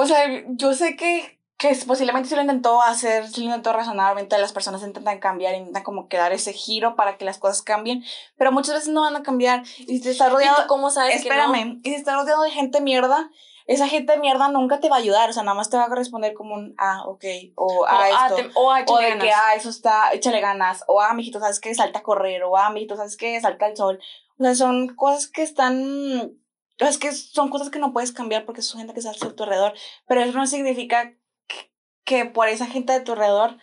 [0.00, 4.12] O sea, yo sé que que posiblemente se lo intentó hacer, se lo intentó razonar,
[4.12, 7.62] obviamente las personas intentan cambiar, intentan como que dar ese giro para que las cosas
[7.62, 8.04] cambien,
[8.36, 11.64] pero muchas veces no van a cambiar y si está rodeado, ¿cómo sabes espérame, que
[11.64, 11.80] no?
[11.82, 13.28] y si está rodeado de gente mierda,
[13.66, 15.86] esa gente de mierda nunca te va a ayudar, o sea, nada más te va
[15.86, 17.24] a responder como un, ah, ok,
[17.56, 21.12] o, ah, esto, o, ah, o de que, ah, eso está, échale ganas, o ah,
[21.12, 21.74] mijito, ¿sabes qué?
[21.74, 23.40] Salta a correr, o ah, mijito, ¿sabes qué?
[23.40, 23.98] Salta al sol,
[24.38, 26.38] o sea, son cosas que están,
[26.86, 29.42] es que son cosas que no puedes cambiar porque son gente que está a tu
[29.42, 29.74] alrededor,
[30.06, 31.14] pero eso no significa
[32.04, 33.58] que por esa gente de tu alrededor,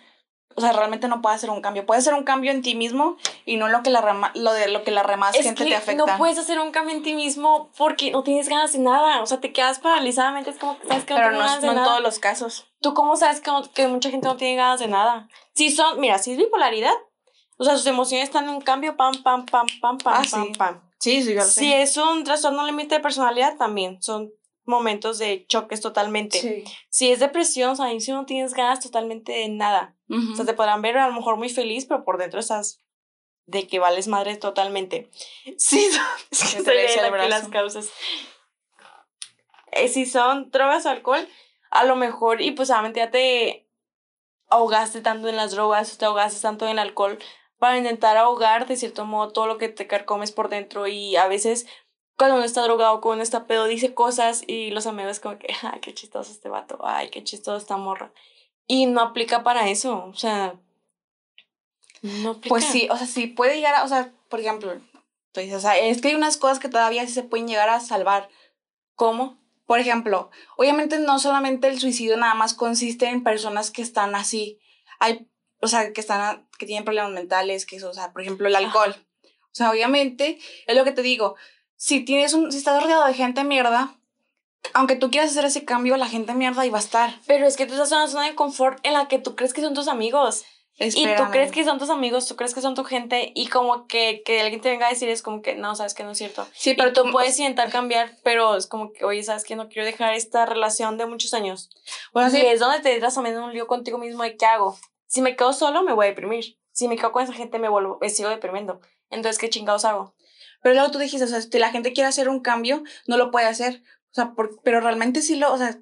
[0.55, 1.85] o sea, realmente no puede hacer un cambio.
[1.85, 4.83] Puede ser un cambio en ti mismo y no lo que la, lo de lo
[4.83, 6.05] que la demás gente te afecta.
[6.05, 9.21] No puedes hacer un cambio en ti mismo porque no tienes ganas de nada.
[9.21, 10.51] O sea, te quedas paralizadamente.
[10.51, 11.79] Es como que sabes que no tienes ganas de nada.
[11.79, 12.67] no en todos los casos.
[12.79, 15.27] ¿Tú cómo sabes que, que mucha gente no tiene ganas de nada?
[15.53, 16.93] Si son, mira, si es bipolaridad,
[17.57, 20.45] o sea, sus emociones están en un cambio, pam, pam, pam, pam, pam, ah, pam,
[20.45, 20.53] sí.
[20.57, 20.84] pam.
[20.99, 24.31] Sí, sí, Si es un trastorno límite de personalidad, también son
[24.65, 26.63] momentos de choques totalmente.
[26.89, 29.95] Si es depresión, o sea, si no tienes ganas totalmente de nada.
[30.09, 32.81] O sea, te podrán ver a lo mejor muy feliz, pero por dentro estás
[33.47, 35.09] de que vales madre totalmente.
[35.57, 35.87] Sí,
[36.31, 37.89] es que las causas.
[39.71, 41.27] Eh, si son drogas o alcohol,
[41.69, 43.67] a lo mejor, y pues obviamente ya te
[44.49, 47.19] ahogaste tanto en las drogas, te ahogaste tanto en el alcohol,
[47.57, 51.27] para intentar ahogar de cierto modo todo lo que te carcomes por dentro y a
[51.27, 51.65] veces
[52.17, 55.47] cuando uno está drogado, cuando uno está pedo, dice cosas y los amigos como que,
[55.61, 58.11] ay, qué chistoso este vato, ay, qué chistoso esta morra.
[58.67, 60.59] Y no aplica para eso, o sea,
[62.01, 62.49] no aplica.
[62.49, 64.73] Pues sí, o sea, sí puede llegar a, o sea, por ejemplo,
[65.31, 68.29] tú es que hay unas cosas que todavía sí se pueden llegar a salvar.
[68.95, 69.37] ¿Cómo?
[69.65, 74.59] Por ejemplo, obviamente no solamente el suicidio nada más consiste en personas que están así.
[74.99, 75.27] Hay,
[75.65, 78.55] o sea, que están, que tienen problemas mentales, que eso, o sea, por ejemplo, el
[78.55, 78.95] alcohol.
[79.23, 81.35] O sea, obviamente, es lo que te digo,
[81.75, 83.95] si tienes un, si estás rodeado de gente mierda,
[84.73, 87.19] aunque tú quieras hacer ese cambio, la gente mierda va a estar.
[87.27, 89.53] Pero es que tú estás en una zona de confort en la que tú crees
[89.53, 90.45] que son tus amigos.
[90.77, 91.31] Y tú Espérame.
[91.31, 94.41] crees que son tus amigos, tú crees que son tu gente y como que, que
[94.41, 96.45] alguien te venga a decir es como que no, sabes que no es cierto.
[96.53, 99.69] Sí, Pero pero tú puedes intentar cambiar, pero es como que, oye, sabes que no
[99.69, 101.69] quiero dejar esta relación de muchos años.
[102.11, 104.45] Bueno, sí, Y es donde te entras también en un lío contigo mismo de qué
[104.45, 104.77] hago.
[105.07, 106.57] Si me quedo solo, me voy a deprimir.
[106.71, 108.81] Si me quedo con esa gente, me vuelvo, me sigo deprimiendo.
[109.09, 110.15] Entonces, ¿qué chingados hago?
[110.61, 113.31] Pero luego tú dijiste, o sea, si la gente quiere hacer un cambio, no lo
[113.31, 113.83] puede hacer.
[114.11, 115.77] O sea, por- pero realmente sí lo, o sea,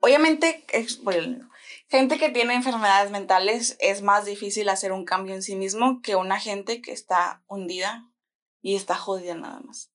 [0.00, 1.48] obviamente, es- bueno,
[1.88, 6.16] gente que tiene enfermedades mentales es más difícil hacer un cambio en sí mismo que
[6.16, 8.08] una gente que está hundida
[8.62, 9.90] y está jodida nada más.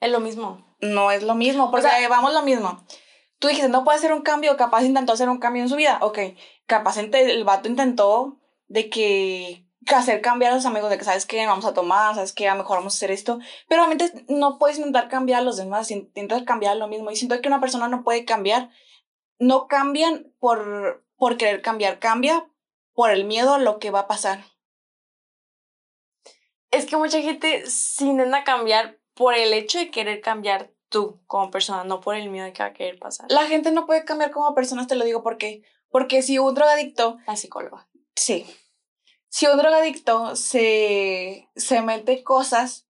[0.00, 0.76] Es lo mismo.
[0.80, 2.84] No es lo mismo, porque sea- vamos lo mismo.
[3.38, 5.98] Tú dijiste, no puede hacer un cambio, capaz intentó hacer un cambio en su vida.
[6.00, 6.18] Ok,
[6.72, 11.44] capaz el vato intentó de que, hacer cambiar a sus amigos, de que sabes que
[11.46, 14.58] vamos a tomar, sabes que a lo mejor vamos a hacer esto, pero realmente no
[14.58, 17.10] puedes intentar cambiar a los demás, intentas cambiar lo mismo.
[17.10, 18.70] Y siento que una persona no puede cambiar,
[19.38, 22.48] no cambian por, por querer cambiar, cambia
[22.94, 24.42] por el miedo a lo que va a pasar.
[26.70, 31.50] Es que mucha gente se intenta cambiar por el hecho de querer cambiar tú como
[31.50, 33.26] persona, no por el miedo de que va a querer pasar.
[33.30, 37.18] La gente no puede cambiar como personas, te lo digo porque, porque si un drogadicto
[37.26, 37.86] La psicóloga.
[38.16, 38.46] Sí.
[39.28, 42.86] Si un drogadicto se, se mete cosas,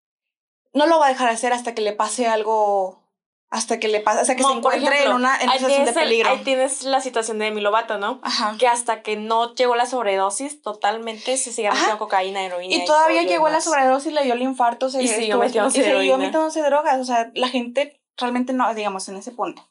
[0.74, 3.04] no lo va a dejar hacer hasta que le pase algo,
[3.50, 5.96] hasta que le pase, hasta que se encuentre ejemplo, en una, en situación de el-
[5.96, 6.30] peligro.
[6.30, 8.20] ahí tienes la situación de Demi Lovato, ¿no?
[8.24, 8.56] Ajá.
[8.60, 11.76] Que hasta que no llegó la sobredosis, totalmente se sigue Ajá.
[11.78, 12.76] metiendo cocaína, heroína.
[12.76, 17.00] Y todavía llegó la sobredosis, le dio el infarto, se Y siguió metiéndose drogas.
[17.00, 19.69] O sea, la gente realmente no, digamos, en ese punto.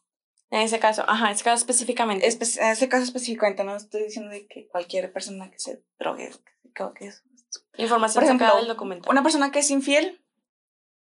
[0.51, 2.27] En ese caso, ajá, en ese caso específicamente.
[2.27, 6.31] Espe- en ese caso específicamente, no estoy diciendo de que cualquier persona que se drogue,
[6.73, 7.23] creo que es
[7.77, 9.11] Información por ejemplo, sacada del documental.
[9.11, 10.23] Una persona que es infiel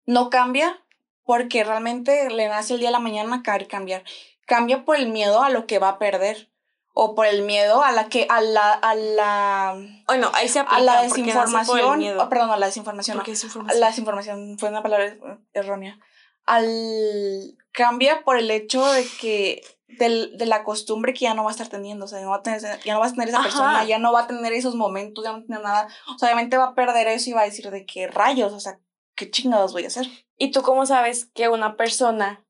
[0.06, 0.82] no cambia
[1.24, 4.04] porque realmente le nace el día a la mañana querer cambiar.
[4.46, 6.50] Cambia por el miedo a lo que va a perder
[6.94, 10.76] o por el miedo a la que a la a la Bueno, ahí se aplica.
[10.76, 13.18] a la desinformación, oh, perdón, a la desinformación.
[13.18, 13.22] no.
[13.24, 13.80] Es información.
[13.80, 15.20] La desinformación fue una palabra eh,
[15.52, 15.98] errónea.
[16.46, 21.50] Al cambia por el hecho de que del- de la costumbre que ya no va
[21.50, 23.38] a estar teniendo, o sea, no va a tener, ya no vas a tener esa
[23.38, 23.46] Ajá.
[23.48, 26.56] persona, ya no va a tener esos momentos, ya no tiene nada, o sea, obviamente
[26.58, 28.80] va a perder eso y va a decir de qué rayos, o sea,
[29.14, 30.06] qué chingados voy a hacer.
[30.36, 32.44] ¿Y tú cómo sabes que una persona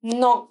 [0.00, 0.48] no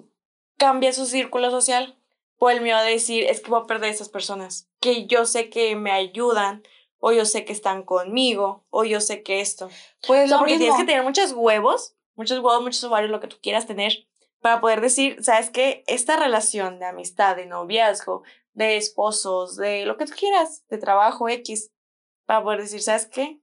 [0.58, 1.98] cambia su círculo social
[2.38, 4.70] por el miedo de decir, es que voy a perder a esas personas?
[4.80, 6.64] Que yo sé que me ayudan,
[7.00, 9.70] o yo sé que están conmigo, o yo sé que esto.
[10.06, 10.66] Pues O sea, lo porque mismo.
[10.66, 14.07] tienes que tener muchos huevos, muchos huevos, muchos ovarios, lo que tú quieras tener,
[14.42, 15.84] para poder decir, ¿sabes qué?
[15.88, 18.24] Esta relación de amistad, de noviazgo,
[18.54, 21.72] de esposos, de lo que tú quieras, de trabajo X,
[22.26, 23.40] para poder decir, ¿sabes qué?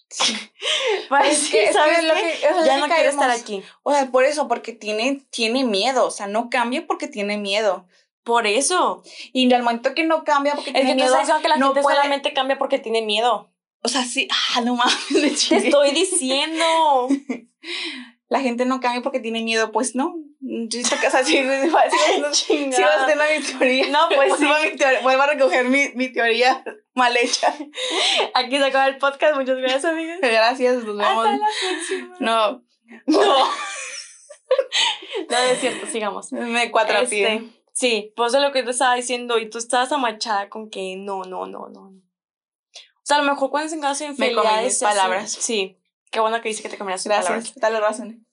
[1.09, 2.21] Para Es que- decir, es que ¿sabes lo qué?
[2.21, 3.63] que- o sea, ya es no que quiero estar aquí.
[3.83, 7.87] O sea, por eso, porque tiene, tiene miedo, o sea, no cambia porque tiene miedo.
[8.23, 9.03] Por eso.
[9.33, 11.57] Y al momento que no cambia porque Es que tiene tú miedo, diciendo que la
[11.57, 13.51] no gente puede- solamente cambia porque tiene miedo.
[13.83, 17.07] o sea, sí, ah, no mames, Te estoy diciendo.
[18.35, 20.13] La gente no cambia porque tiene miedo, pues no.
[20.41, 21.43] Yo o sea, sí, sí,
[22.43, 23.87] sí, vas a tener mi teoría.
[23.87, 24.45] No, pues sí.
[25.03, 26.61] Vuelvo a, recoger mi, mi teoría
[26.93, 27.55] mal hecha.
[28.33, 29.37] Aquí se acaba el podcast.
[29.37, 30.19] Muchas gracias, amigas.
[30.21, 31.25] Gracias, nos vemos.
[31.25, 32.15] Hasta la próxima.
[32.19, 32.63] No,
[33.05, 33.49] No.
[35.29, 36.31] No, es cierto, sigamos.
[36.31, 40.49] me cuatro Este, sí, pues de lo que te estaba diciendo y tú estabas amachada
[40.49, 41.81] con que no, no, no, no.
[41.81, 44.65] O sea, a lo mejor cuando se encaso de Me comí infidelidades.
[44.65, 45.31] mis palabras.
[45.31, 45.79] Sí,
[46.11, 47.31] qué bueno que dice que te comieras tus palabras.
[47.31, 48.24] Gracias, dale razón.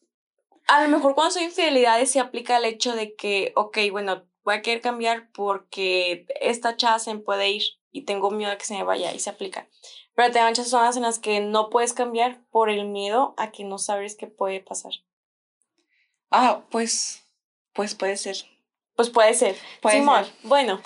[0.66, 4.55] A lo mejor cuando son infidelidades se aplica el hecho de que, ok, bueno, voy
[4.55, 8.64] a querer cambiar porque esta chava se me puede ir y tengo miedo de que
[8.64, 9.68] se me vaya y se aplica.
[10.14, 13.51] Pero te hay muchas zonas en las que no puedes cambiar por el miedo a
[13.51, 14.92] que no sabes qué puede pasar.
[16.31, 17.22] Ah, pues,
[17.72, 18.37] pues puede ser.
[18.96, 19.57] Pues puede ser.
[19.81, 20.35] Puede Simón, ser.
[20.44, 20.81] bueno,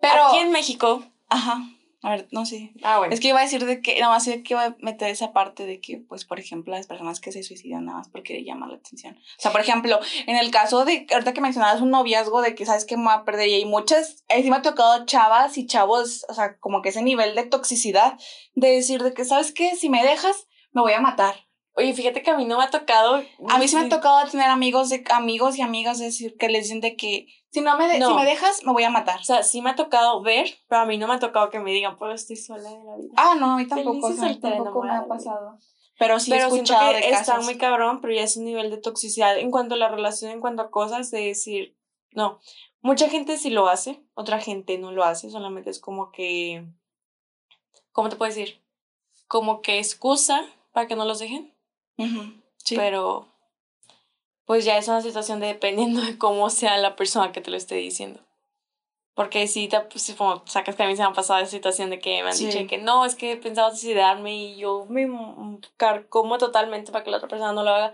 [0.00, 1.04] Pero, aquí en México.
[1.28, 1.58] ajá,
[2.02, 2.72] a ver, no sé.
[2.82, 3.14] Ah, bueno.
[3.14, 5.66] Es que iba a decir de que, nada más que iba a meter esa parte
[5.66, 8.76] de que, pues, por ejemplo, las personas que se suicidan nada más porque llaman la
[8.76, 9.14] atención.
[9.16, 12.66] O sea, por ejemplo, en el caso de, ahorita que mencionabas un noviazgo de que
[12.66, 16.26] sabes que me va a perder y hay muchas, me ha tocado chavas y chavos,
[16.28, 18.18] o sea, como que ese nivel de toxicidad
[18.56, 19.76] de decir de que, ¿sabes qué?
[19.76, 21.36] Si me dejas, me voy a matar.
[21.74, 23.22] Oye, fíjate que a mí no me ha tocado.
[23.48, 26.64] A mí sí me ha tocado tener amigos de amigos y amigas decir que les
[26.64, 29.20] dicen de que si no me si me dejas me voy a matar.
[29.20, 31.58] O sea, sí me ha tocado ver, pero a mí no me ha tocado que
[31.60, 33.12] me digan, pues estoy sola de la vida.
[33.16, 35.58] Ah, no, a mí tampoco, o sea, tampoco me ha pasado.
[35.98, 38.78] Pero sí pero he escuchado que está muy cabrón, pero ya es un nivel de
[38.78, 41.76] toxicidad en cuanto a la relación, en cuanto a cosas de decir,
[42.10, 42.40] no,
[42.80, 46.66] mucha gente sí lo hace, otra gente no lo hace, solamente es como que
[47.92, 48.60] ¿cómo te puedo decir?
[49.28, 51.51] Como que excusa para que no los dejen.
[52.56, 52.76] Sí.
[52.76, 53.28] Pero,
[54.44, 57.56] pues ya es una situación de dependiendo de cómo sea la persona que te lo
[57.56, 58.20] esté diciendo.
[59.14, 61.90] Porque si te, pues, como sacas que a mí se me ha pasado esa situación
[61.90, 65.06] de que me han dicho que no, es que he pensado suicidarme y yo me
[65.76, 67.92] carcomo totalmente para que la otra persona no lo haga.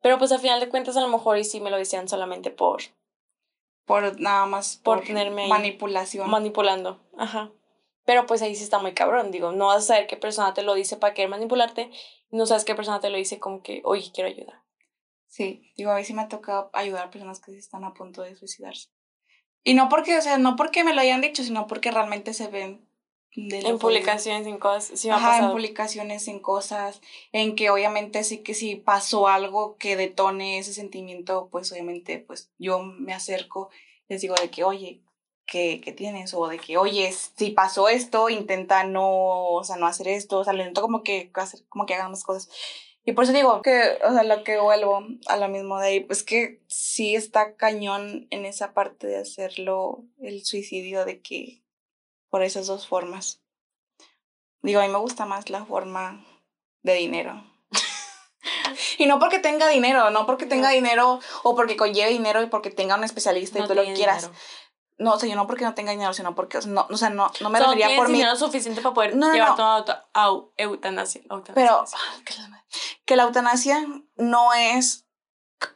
[0.00, 2.50] Pero pues al final de cuentas a lo mejor y sí me lo decían solamente
[2.50, 2.82] por...
[3.84, 4.80] Por nada más...
[4.82, 6.30] Por, por tenerme Manipulación.
[6.30, 7.50] Manipulando, ajá.
[8.04, 10.62] Pero pues ahí sí está muy cabrón, digo, no vas a saber qué persona te
[10.62, 11.90] lo dice para querer manipularte
[12.34, 14.60] no sabes qué persona te lo dice como que, oye, quiero ayudar.
[15.28, 18.22] Sí, digo, a mí sí me ha tocado ayudar a personas que están a punto
[18.22, 18.88] de suicidarse.
[19.62, 22.48] Y no porque, o sea, no porque me lo hayan dicho, sino porque realmente se
[22.48, 22.86] ven
[23.36, 24.98] en publicaciones, en cosas.
[24.98, 27.00] Sí Ajá, en publicaciones, en cosas,
[27.32, 32.52] en que obviamente sí que si pasó algo que detone ese sentimiento, pues obviamente pues
[32.58, 33.70] yo me acerco,
[34.08, 35.02] les digo de que, oye,
[35.46, 39.86] que, que, tienes o de que, oye, si pasó esto, intenta no, o sea, no
[39.86, 42.48] hacer esto, o sea, intento como que hacer, como que hagan más cosas.
[43.06, 46.00] Y por eso digo que, o sea, lo que vuelvo a lo mismo de ahí,
[46.00, 51.62] pues que sí está cañón en esa parte de hacerlo, el suicidio, de que
[52.30, 53.42] por esas dos formas.
[54.62, 56.24] Digo, a mí me gusta más la forma
[56.82, 57.44] de dinero.
[58.98, 62.70] y no porque tenga dinero, no porque tenga dinero o porque conlleve dinero y porque
[62.70, 64.30] tenga un especialista y todo lo quieras.
[64.96, 67.30] No, o sea, yo no porque no tenga dinero, sino porque, no, o sea, no,
[67.40, 68.18] no me refería por mí.
[68.18, 70.52] dinero suficiente para poder no, llevar no.
[70.56, 71.22] eutanasia,
[71.52, 71.84] Pero,
[73.04, 73.84] que la eutanasia
[74.16, 75.06] no es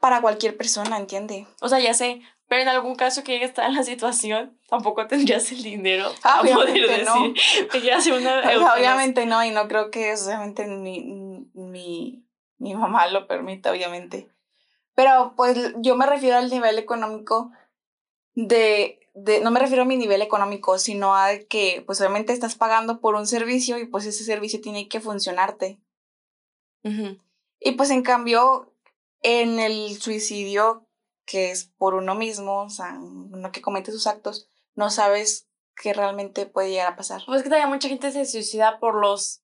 [0.01, 1.49] para cualquier persona, ¿entiende?
[1.61, 4.59] O sea, ya sé, pero en algún caso que llegue a estar en la situación,
[4.69, 8.19] tampoco tendrías el dinero ah, para poder decir no.
[8.19, 12.25] una Obviamente no, y no creo que obviamente mi, mi,
[12.59, 14.31] mi mamá lo permita, obviamente.
[14.95, 17.51] Pero pues yo me refiero al nivel económico
[18.35, 18.97] de
[19.43, 23.14] no me refiero a mi nivel económico, sino a que pues obviamente estás pagando por
[23.14, 25.81] un servicio y pues ese servicio tiene que funcionarte.
[27.61, 28.75] Y pues en cambio,
[29.23, 30.89] en el suicidio,
[31.27, 35.93] que es por uno mismo, o sea, uno que comete sus actos, no sabes qué
[35.93, 37.23] realmente puede llegar a pasar.
[37.27, 39.43] Pues que todavía mucha gente se suicida por los,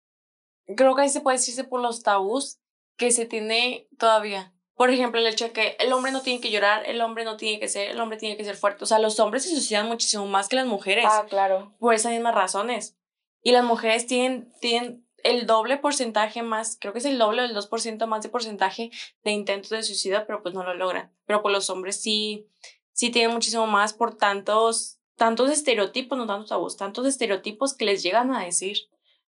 [0.77, 2.61] creo que ahí se puede decirse por los tabús
[2.97, 4.53] que se tiene todavía.
[4.77, 7.37] Por ejemplo, el hecho de que el hombre no tiene que llorar, el hombre no
[7.37, 8.85] tiene que ser, el hombre tiene que ser fuerte.
[8.85, 11.07] O sea, los hombres se suicidan muchísimo más que las mujeres.
[11.09, 11.75] Ah, claro.
[11.79, 12.97] Por esas mismas razones.
[13.43, 17.45] Y las mujeres tienen, tienen el doble porcentaje más, creo que es el doble o
[17.47, 18.91] el 2% más de porcentaje
[19.25, 21.12] de intentos de suicidio, pero pues no lo logran.
[21.25, 22.47] Pero pues los hombres sí,
[22.93, 28.03] sí tienen muchísimo más por tantos, tantos estereotipos, no tantos tabús, tantos estereotipos que les
[28.03, 28.77] llegan a decir.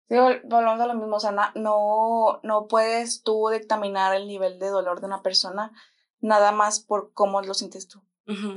[0.08, 4.68] Sí, volvemos a lo mismo, o sea, no, no puedes tú dictaminar el nivel de
[4.68, 5.72] dolor de una persona
[6.20, 8.02] nada más por cómo lo sientes tú.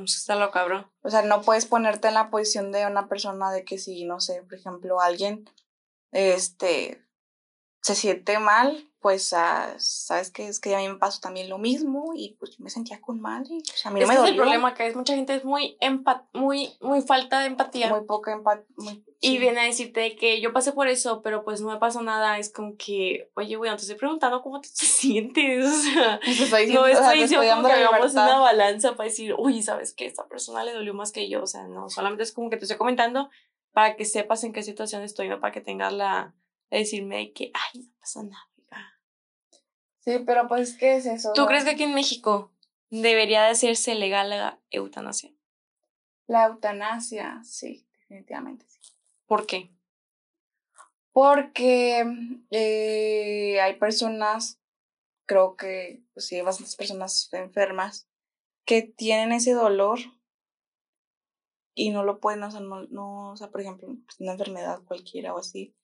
[0.03, 0.91] está lo cabrón.
[1.01, 4.19] O sea, no puedes ponerte en la posición de una persona de que si, no
[4.19, 5.49] sé, por ejemplo, alguien,
[6.11, 7.03] este,
[7.81, 11.57] se siente mal, pues, ah, sabes que es que a mí me pasó también lo
[11.57, 13.57] mismo y pues yo me sentía con madre.
[13.57, 16.23] O sea, a mí es me el problema que es mucha gente es muy empat
[16.33, 17.89] muy muy falta de empatía.
[17.89, 18.65] Muy poca empatía.
[19.21, 22.39] Y viene a decirte que yo pasé por eso, pero pues no me pasó nada.
[22.39, 25.65] Es como que, oye, bueno, te estoy preguntando cómo te sientes.
[25.65, 30.05] O sea, no estoy diciendo como que hagamos una balanza para decir, uy, ¿sabes qué?
[30.07, 31.43] Esta persona le dolió más que yo.
[31.43, 33.29] O sea, no, solamente es como que te estoy comentando
[33.71, 36.33] para que sepas en qué situación estoy, no para que tengas la
[36.69, 38.48] decirme que, ay, no pasa nada.
[39.99, 41.33] Sí, pero pues, ¿qué es eso?
[41.33, 42.51] ¿Tú crees que aquí en México
[42.89, 45.31] debería de hacerse legal la eutanasia?
[46.27, 48.79] La eutanasia, sí, definitivamente sí.
[49.25, 49.71] ¿Por qué?
[51.11, 52.05] Porque
[52.51, 54.59] eh, hay personas,
[55.25, 58.07] creo que pues sí, hay bastantes personas enfermas
[58.65, 59.99] que tienen ese dolor
[61.73, 64.81] y no lo pueden, o sea, no, no o sea, por ejemplo, pues, una enfermedad
[64.85, 65.75] cualquiera o así,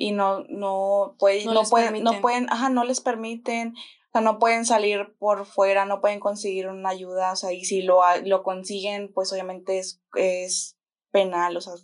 [0.00, 4.38] y no, no, puede, no, pueden, no pueden, ajá, no les permiten, o sea, no
[4.38, 8.42] pueden salir por fuera, no pueden conseguir una ayuda, o sea, y si lo, lo
[8.42, 10.78] consiguen, pues obviamente es, es
[11.10, 11.74] penal, o sea,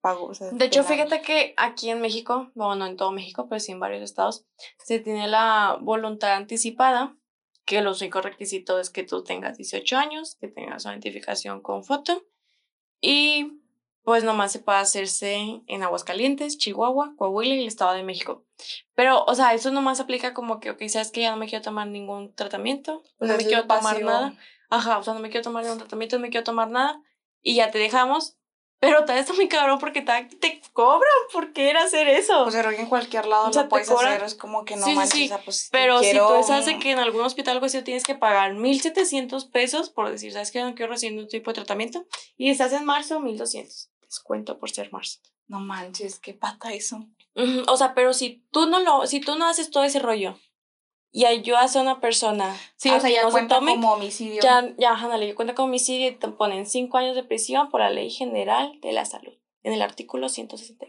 [0.00, 0.30] pago.
[0.30, 3.80] de hecho, fíjate que aquí en México, bueno, no en todo México, pero sí en
[3.80, 4.46] varios estados,
[4.78, 7.16] se tiene la voluntad anticipada,
[7.64, 11.82] que los únicos requisitos es que tú tengas 18 años, que tengas una identificación con
[11.82, 12.22] foto
[13.00, 13.60] y
[14.02, 18.44] pues nomás se puede hacerse en Aguascalientes, Chihuahua, Coahuila y el Estado de México.
[18.94, 21.62] Pero, o sea, eso nomás aplica como que, ok, sabes que ya no me quiero
[21.62, 24.10] tomar ningún tratamiento, Pues no me quiero tomar pasivo.
[24.10, 24.34] nada.
[24.70, 27.00] Ajá, o sea, no me quiero tomar ningún tratamiento, no me quiero tomar nada
[27.42, 28.36] y ya te dejamos.
[28.80, 31.02] Pero tal vez está muy cabrón porque te, te cobran
[31.32, 32.44] por querer hacer eso.
[32.44, 34.76] Pues creo que en cualquier lado O sea, lo puedes cobran- hacer, es como que
[34.76, 35.24] no Sí, sí, manches, sí.
[35.26, 37.56] o sea, pues, Pero quiero si tú sabes de un- que en algún hospital o
[37.56, 41.28] algo así tienes que pagar 1700 pesos por decir, sabes que no quiero recibir un
[41.28, 42.06] tipo de tratamiento
[42.38, 43.90] y estás en marzo, 1200.
[44.02, 45.18] Descuento por ser marzo.
[45.46, 47.04] No manches, qué pata eso.
[47.68, 50.38] O sea, pero si tú no lo, si tú no haces todo ese rollo
[51.12, 54.40] y ayudas a una persona Sí, o sea, ya no se cuenta tome, como homicidio.
[54.42, 57.80] ya, ya, ajá, ley cuenta con homicidio y te ponen 5 años de prisión por
[57.80, 60.86] la ley general de la salud, en el artículo 160.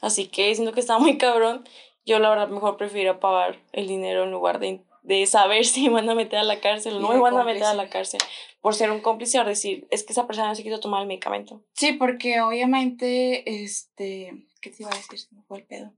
[0.00, 1.66] Así que siento que está muy cabrón.
[2.04, 5.94] Yo la verdad mejor prefiero pagar el dinero en lugar de, de saber si me
[5.94, 8.20] van a meter a la cárcel o no me van a meter a la cárcel
[8.60, 11.08] por ser un cómplice o decir, es que esa persona no se quiso tomar el
[11.08, 11.62] medicamento.
[11.72, 15.18] Sí, porque obviamente, este, ¿qué te iba a decir?
[15.18, 15.92] Se me fue el pedo.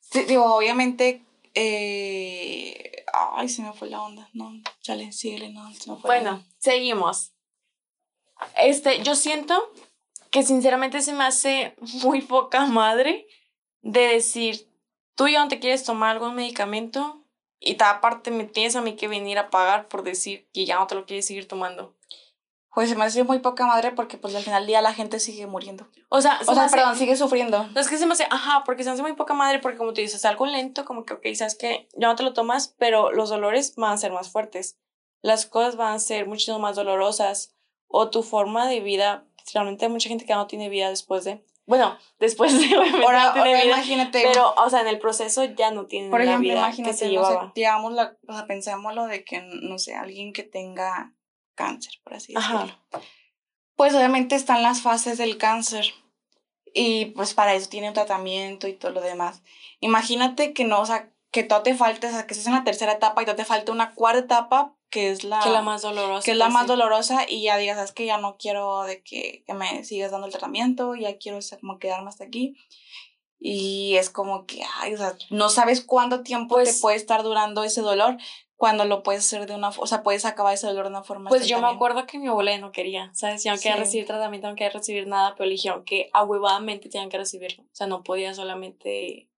[0.00, 1.22] Sí, digo, obviamente,
[1.56, 4.28] eh, ay, se me fue la onda.
[4.34, 4.52] No,
[4.82, 6.46] chale, síguele, no, se me fue la Bueno, onda.
[6.58, 7.32] seguimos.
[8.56, 9.72] Este, yo siento
[10.30, 13.26] que sinceramente se me hace muy poca madre
[13.80, 14.70] de decir,
[15.14, 17.24] tú ya no te quieres tomar algún medicamento
[17.58, 20.86] y aparte me tienes a mí que venir a pagar por decir que ya no
[20.86, 21.95] te lo quieres seguir tomando.
[22.76, 25.18] Pues se me hace muy poca madre porque pues al final del día la gente
[25.18, 25.88] sigue muriendo.
[26.10, 27.66] O sea, se O sea, hace- perdón, sigue sufriendo.
[27.74, 29.78] No es que se me hace, ajá, porque se me hace muy poca madre, porque
[29.78, 32.74] como tú dices, algo lento, como que, ok, sabes que ya no te lo tomas,
[32.78, 34.76] pero los dolores van a ser más fuertes.
[35.22, 37.54] Las cosas van a ser muchísimo más dolorosas.
[37.88, 39.24] O tu forma de vida,
[39.54, 41.42] realmente hay mucha gente que no tiene vida después de.
[41.64, 45.44] Bueno, después de, Ahora, no tiene ahora vida, imagínate, pero, o sea, en el proceso
[45.44, 47.46] ya no tienen por la ejemplo, vida que imagínate, se no llevaba.
[47.46, 51.14] sé, digamos, la, o sea, pensémoslo de que, no sé, alguien que tenga
[51.56, 52.60] cáncer, por así Ajá.
[52.62, 52.80] decirlo.
[53.74, 55.86] Pues obviamente están las fases del cáncer
[56.72, 59.42] y pues para eso tiene un tratamiento y todo lo demás.
[59.80, 62.64] Imagínate que no, o sea, que todo te falte, o sea, que estés en la
[62.64, 65.82] tercera etapa y todo te falta una cuarta etapa que es la, que la más
[65.82, 66.24] dolorosa.
[66.24, 69.02] que es la pues, más dolorosa y ya digas, es que ya no quiero de
[69.02, 72.56] que, que me sigas dando el tratamiento, ya quiero o sea, como quedarme hasta aquí.
[73.38, 77.22] Y es como que, ay, o sea, no sabes cuánto tiempo Pues- te puede estar
[77.22, 78.16] durando ese dolor
[78.56, 81.28] cuando lo puedes hacer de una, o sea, puedes acabar ese dolor de una forma
[81.28, 83.44] Pues yo me acuerdo que mi abuela no quería, ¿sabes?
[83.44, 83.80] Ya no quería Sí.
[83.80, 87.64] recibir tratamiento, no quería recibir nada, pero le dijeron que ahuevadamente tenían que recibirlo.
[87.64, 89.28] O sea, no podía solamente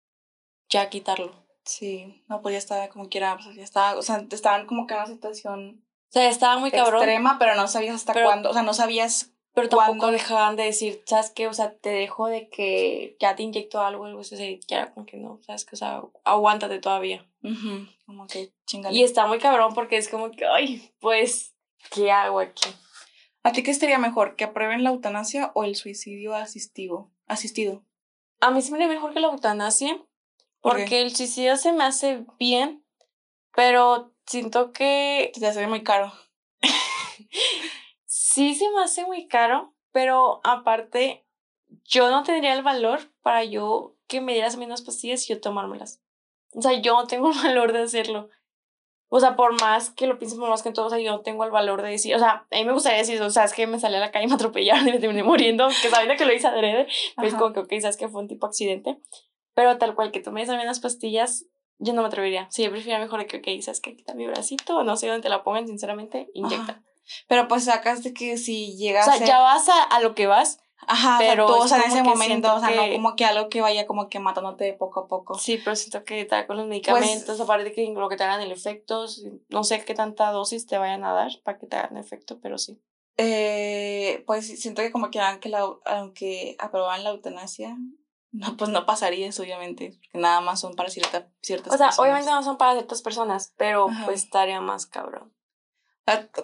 [0.68, 1.32] ya quitarlo.
[1.64, 4.94] Sí, no podía estar como quiera, o sea, ya estaba, o sea, estaban como que
[4.94, 8.52] en una situación O sea, estaba muy cabrón, extrema, pero no sabías hasta cuándo, o
[8.54, 11.48] sea, no sabías, pero tampoco cuando- dejaban de decir, ¿sabes qué?
[11.48, 15.16] O sea, te dejo de que ya te inyecto algo, algo así, era como que
[15.16, 15.74] no, ¿sabes qué?
[15.74, 17.26] O sea, aguántate todavía.
[18.06, 18.96] como que chingale.
[18.96, 21.54] Y está muy cabrón porque es como que, ay, pues,
[21.90, 22.68] ¿qué hago aquí?
[23.42, 27.84] ¿A ti qué estaría mejor, que aprueben la eutanasia o el suicidio asistivo, asistido?
[28.40, 30.00] A mí se me mejor que la eutanasia,
[30.60, 32.84] porque el suicidio se me hace bien,
[33.54, 36.12] pero siento que Te hace muy caro.
[38.38, 41.26] sí se me hace muy caro, pero aparte,
[41.84, 46.00] yo no tendría el valor para yo que me dieras unas pastillas y yo tomármelas.
[46.54, 48.28] O sea, yo no tengo el valor de hacerlo.
[49.08, 51.22] O sea, por más que lo piense por más que todo, o sea, yo no
[51.22, 53.54] tengo el valor de decir, o sea, a mí me gustaría decir, o sea, es
[53.54, 56.14] que me salí a la calle y me atropellaron y me terminé muriendo, que sabiendo
[56.16, 56.86] que lo hice adrede,
[57.16, 57.40] pues Ajá.
[57.40, 59.00] como que, ok, sabes que fue un tipo accidente,
[59.54, 61.46] pero tal cual que tú me des a mí unas pastillas,
[61.78, 62.48] yo no me atrevería.
[62.50, 65.28] Sí, yo preferiría mejor que, ok, sabes que quita mi bracito, no sé dónde te
[65.30, 66.72] la pongan, sinceramente, inyecta.
[66.72, 66.87] Ajá.
[67.26, 70.14] Pero pues sacas de que si llega O sea, a ya vas a, a lo
[70.14, 73.16] que vas, Ajá, pero o sea, es en ese momento, o sea, no que- como
[73.16, 75.36] que algo que vaya como que matándote poco a poco.
[75.38, 78.24] Sí, pero siento que está con los Pues medicamentos, aparte de que lo que te
[78.24, 79.06] hagan el efecto,
[79.48, 82.58] no sé qué tanta dosis te vayan a dar para que te hagan efecto, pero
[82.58, 82.80] sí.
[83.16, 87.76] Eh, pues siento que como que aunque, la, aunque aprobaban la eutanasia,
[88.30, 91.86] no, pues no pasaría eso, obviamente, porque nada más son para cierta, ciertas O sea,
[91.88, 91.98] personas.
[91.98, 94.04] obviamente no son para ciertas personas, pero Ajá.
[94.06, 95.34] pues estaría más cabrón.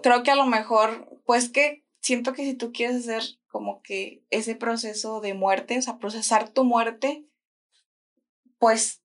[0.02, 4.22] Creo que a lo mejor, pues que siento que si tú quieres hacer como que
[4.30, 7.24] ese proceso de muerte, o sea, procesar tu muerte,
[8.58, 9.02] pues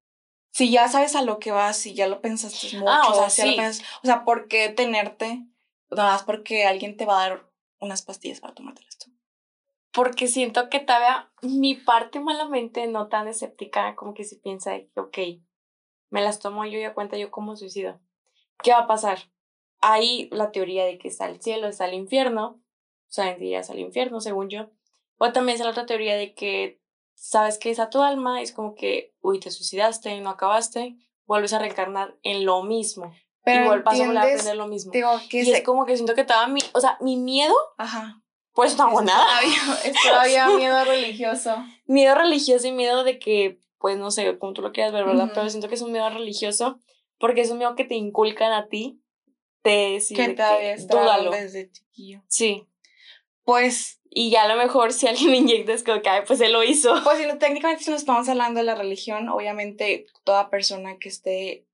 [0.52, 3.30] si ya sabes a lo que vas, si ya lo pensaste mucho, Ah, o sea,
[3.30, 3.58] si ya lo sí.
[3.58, 5.46] piensas- o sea, ¿por qué tenerte?
[5.92, 7.50] Nada más porque alguien te va a dar
[7.80, 9.12] unas pastillas para tomártelas tú.
[9.92, 14.88] Porque siento que todavía mi parte malamente no tan escéptica, como que si piensa de
[14.88, 15.18] que, ok,
[16.10, 18.00] me las tomo yo y a cuenta yo como suicido.
[18.62, 19.20] ¿Qué va a pasar?
[19.82, 22.60] Hay la teoría de que está el cielo, está el infierno,
[23.08, 24.70] o sea, irías al infierno, según yo.
[25.18, 26.80] O también está la otra teoría de que
[27.14, 31.54] sabes que es a tu alma, es como que, uy, te suicidaste, no acabaste, vuelves
[31.54, 33.14] a reencarnar en lo mismo.
[33.46, 34.92] y vuelves a volver a aprender lo mismo.
[34.92, 37.56] Digo, que Y se- es como que siento que estaba mi, o sea, mi miedo
[37.78, 38.22] Ajá.
[38.54, 39.26] pues no hago nada.
[39.84, 41.56] Es todavía miedo religioso.
[41.86, 45.32] Miedo religioso y miedo de que, pues no sé, como tú lo quieras ver, ¿verdad?
[45.34, 46.80] Pero siento que es un miedo religioso
[47.18, 49.02] porque es un miedo que te inculcan a ti.
[49.62, 52.24] Te que todavía está desde chiquillo.
[52.28, 52.66] Sí.
[53.44, 56.54] Pues y ya a lo mejor si alguien me inyecta es como que, pues él
[56.54, 56.94] lo hizo.
[57.04, 61.10] Pues si no, técnicamente si nos estamos hablando de la religión, obviamente toda persona que
[61.10, 61.66] esté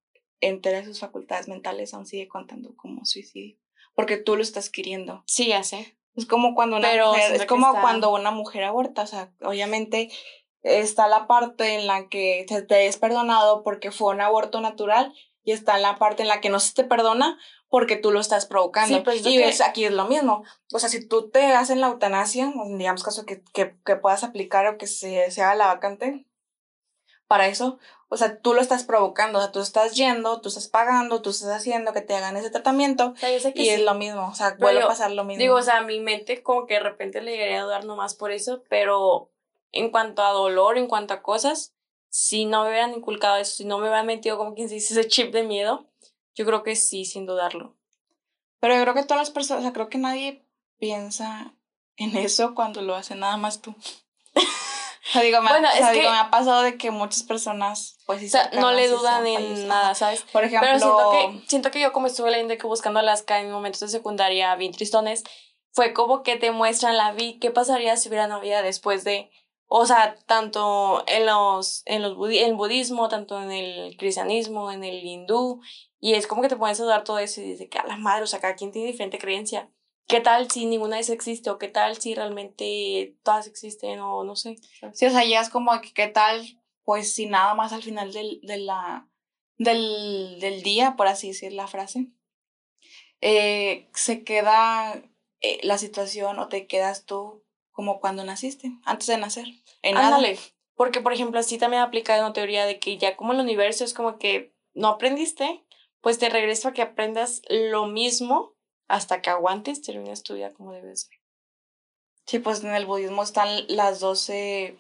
[0.41, 3.57] entera de sus facultades mentales aún sigue contando como suicidio.
[3.95, 5.23] Porque tú lo estás queriendo.
[5.25, 5.97] Sí, ya sé.
[6.15, 10.09] Es como cuando una mujer, es como cuando una mujer aborta, o sea, obviamente
[10.63, 15.13] está la parte en la que te es perdonado porque fue un aborto natural
[15.43, 17.37] y está la parte en la que no se te perdona
[17.75, 19.03] porque tú lo estás provocando.
[19.03, 20.45] Pues, y ves, aquí es lo mismo.
[20.71, 24.65] O sea, si tú te hacen la eutanasia, digamos caso que, que, que puedas aplicar
[24.67, 26.25] o que se, se, haga la vacante
[27.27, 30.69] para eso, o sea, tú lo estás provocando, o sea, tú estás yendo, tú estás
[30.69, 33.13] pagando, tú estás haciendo que te hagan ese tratamiento
[33.53, 35.41] y es lo mismo, o sea, vuelve a pasar lo mismo.
[35.41, 38.31] Digo, o sea, mi mente como que de repente le llegaría a dudar nomás por
[38.31, 39.31] eso, pero
[39.73, 41.73] en cuanto a dolor, en cuanto a cosas,
[42.07, 44.97] si no me hubieran inculcado eso, si no me hubieran metido como quien se dice
[44.97, 45.89] ese chip de miedo,
[46.35, 47.75] yo creo que sí, sin dudarlo.
[48.59, 50.45] Pero yo creo que todas las personas, o sea, creo que nadie
[50.77, 51.53] piensa
[51.97, 53.71] en eso cuando lo hace nada más tú.
[54.35, 58.23] o sea, digo, me, bueno, es que, me ha pasado de que muchas personas, pues,
[58.23, 60.23] o sea, no le dudan en nada, ¿sabes?
[60.31, 63.51] Por ejemplo, pero siento que, siento que yo como estuve leyendo que buscando Alaska en
[63.51, 65.23] momentos de secundaria bien tristones,
[65.71, 69.29] fue como que te muestran la vida, qué pasaría si hubiera vida después de,
[69.67, 74.83] o sea, tanto en los, en los en el budismo, tanto en el cristianismo, en
[74.83, 75.61] el hindú,
[76.05, 77.97] y es como que te pones a dudar todo eso y dices que a la
[77.97, 79.71] madre, o sea, cada quien tiene diferente creencia.
[80.07, 81.49] ¿Qué tal si ninguna de esas existe?
[81.49, 83.99] ¿O qué tal si realmente todas existen?
[84.01, 84.55] O no sé.
[84.93, 88.59] Sí, o sea, como que qué tal, pues si nada más al final del, de
[88.59, 89.09] la,
[89.57, 92.11] del, del día, por así decir la frase,
[93.21, 95.01] eh, se queda
[95.41, 99.47] eh, la situación o te quedas tú como cuando naciste, antes de nacer.
[99.81, 100.37] En Ándale.
[100.75, 103.95] Porque, por ejemplo, así también aplica una teoría de que ya como el universo es
[103.95, 105.64] como que no aprendiste,
[106.05, 108.53] pues te regreso a que aprendas lo mismo
[108.87, 111.09] hasta que aguantes, termines tu vida como debe ser.
[112.27, 114.77] Sí, pues en el budismo están las doce,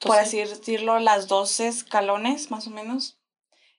[0.00, 3.20] por así decirlo, las doce escalones más o menos,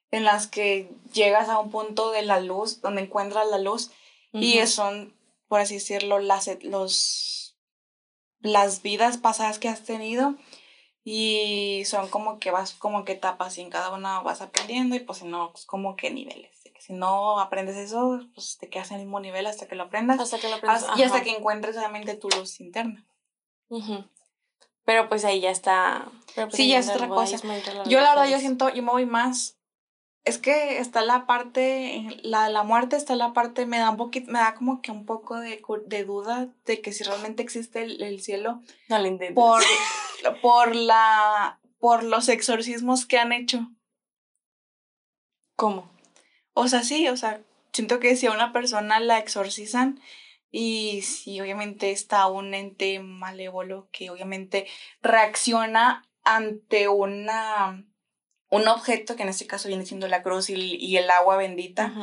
[0.09, 3.91] en las que llegas a un punto de la luz, donde encuentras la luz,
[4.31, 5.13] y son,
[5.49, 7.57] por así decirlo, las, los,
[8.39, 10.37] las vidas pasadas que has tenido
[11.09, 14.99] y son como que vas como que etapas y en cada una vas aprendiendo y
[14.99, 16.51] pues si no, pues como que niveles.
[16.79, 20.19] Si no aprendes eso, pues te quedas en el mismo nivel hasta que lo aprendas.
[20.19, 20.85] Hasta que lo aprendas.
[20.97, 23.05] y hasta que encuentres realmente tu luz interna.
[24.83, 26.11] Pero pues ahí ya está.
[26.35, 27.37] Pues, sí, ya es otra cosa.
[27.85, 29.57] Yo la verdad yo siento, yo me voy más
[30.27, 34.29] es que está la parte, la la muerte está la parte, me da un poquito,
[34.29, 38.19] me da como que un poco de, de duda de que si realmente existe el,
[38.19, 38.61] cielo.
[38.89, 39.61] No lo Por,
[40.41, 43.69] por la, por los exorcismos que han hecho.
[45.55, 45.89] ¿Cómo?
[46.53, 47.41] O sea, sí, o sea,
[47.73, 49.99] siento que si a una persona la exorcizan
[50.51, 54.67] y si obviamente está un ente malévolo que obviamente
[55.01, 57.83] reacciona ante una
[58.49, 61.93] un objeto, que en este caso viene siendo la cruz y, el agua bendita,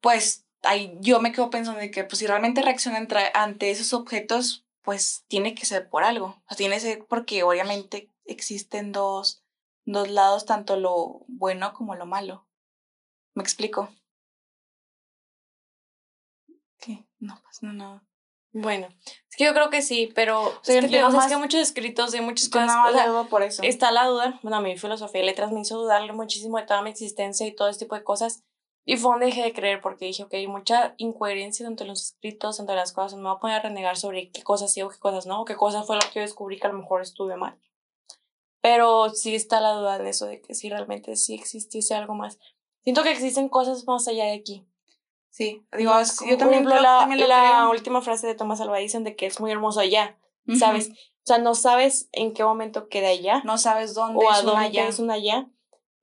[0.00, 4.66] pues ahí yo me quedo pensando de que pues si realmente reacciona ante esos objetos,
[4.88, 6.28] pues tiene que ser por algo.
[6.28, 9.44] O sea, tiene que ser porque obviamente existen dos,
[9.84, 12.48] dos lados, tanto lo bueno como lo malo.
[13.34, 13.90] ¿Me explico?
[16.78, 17.04] ¿Qué?
[17.18, 18.02] No pasa nada.
[18.52, 22.22] Bueno, es que yo creo que sí, pero es, que, tengo, hay muchos escritos de
[22.22, 22.68] muchas cosas.
[23.08, 23.62] No, por eso.
[23.62, 24.40] Está la duda.
[24.42, 27.54] Bueno, a mi filosofía de letras me hizo dudarle muchísimo de toda mi existencia y
[27.54, 28.42] todo este tipo de cosas.
[28.88, 32.58] Y fue donde dejé de creer porque dije, ok, hay mucha incoherencia entre los escritos,
[32.58, 33.18] entre las cosas.
[33.18, 35.44] Me voy a poner a renegar sobre qué cosas sí o qué cosas no, o
[35.44, 37.58] qué cosas fue lo que yo descubrí que a lo mejor estuve mal.
[38.62, 42.38] Pero sí está la duda en eso de que si realmente sí existiese algo más.
[42.82, 44.66] Siento que existen cosas más allá de aquí.
[45.28, 45.92] Sí, digo,
[46.26, 49.50] yo también, por la, la última frase de Tomás Alva dicen de que es muy
[49.50, 50.16] hermoso allá,
[50.58, 50.88] ¿sabes?
[50.88, 53.42] O sea, no sabes en qué momento queda allá.
[53.44, 54.88] No sabes dónde o es a dónde allá.
[54.88, 55.46] es un allá,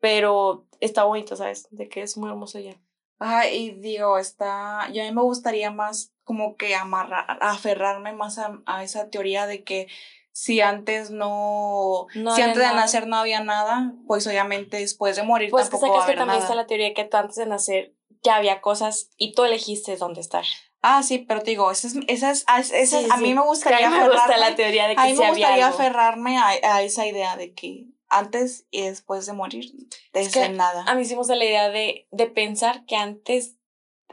[0.05, 1.67] pero está bonito, ¿sabes?
[1.71, 2.75] De que es muy hermoso allá.
[3.17, 8.37] Ajá, y digo, está, yo a mí me gustaría más como que amarrar, aferrarme más
[8.37, 9.87] a, a esa teoría de que
[10.31, 15.49] si antes no, si antes de nacer no había nada, pues obviamente después de morir
[15.49, 17.95] pues tampoco va a haber que también está la teoría que tú antes de nacer
[18.21, 20.45] ya había cosas y tú elegiste dónde estar.
[20.83, 24.55] Ah, sí, pero te digo, esas, esas, esas a mí me gustaría me gusta la
[24.55, 27.87] teoría de que a mí me gustaría aferrarme a, a, esa idea de que
[28.17, 29.71] antes y después de morir,
[30.13, 30.83] de nada.
[30.87, 33.57] A mí gusta la idea de, de pensar que antes,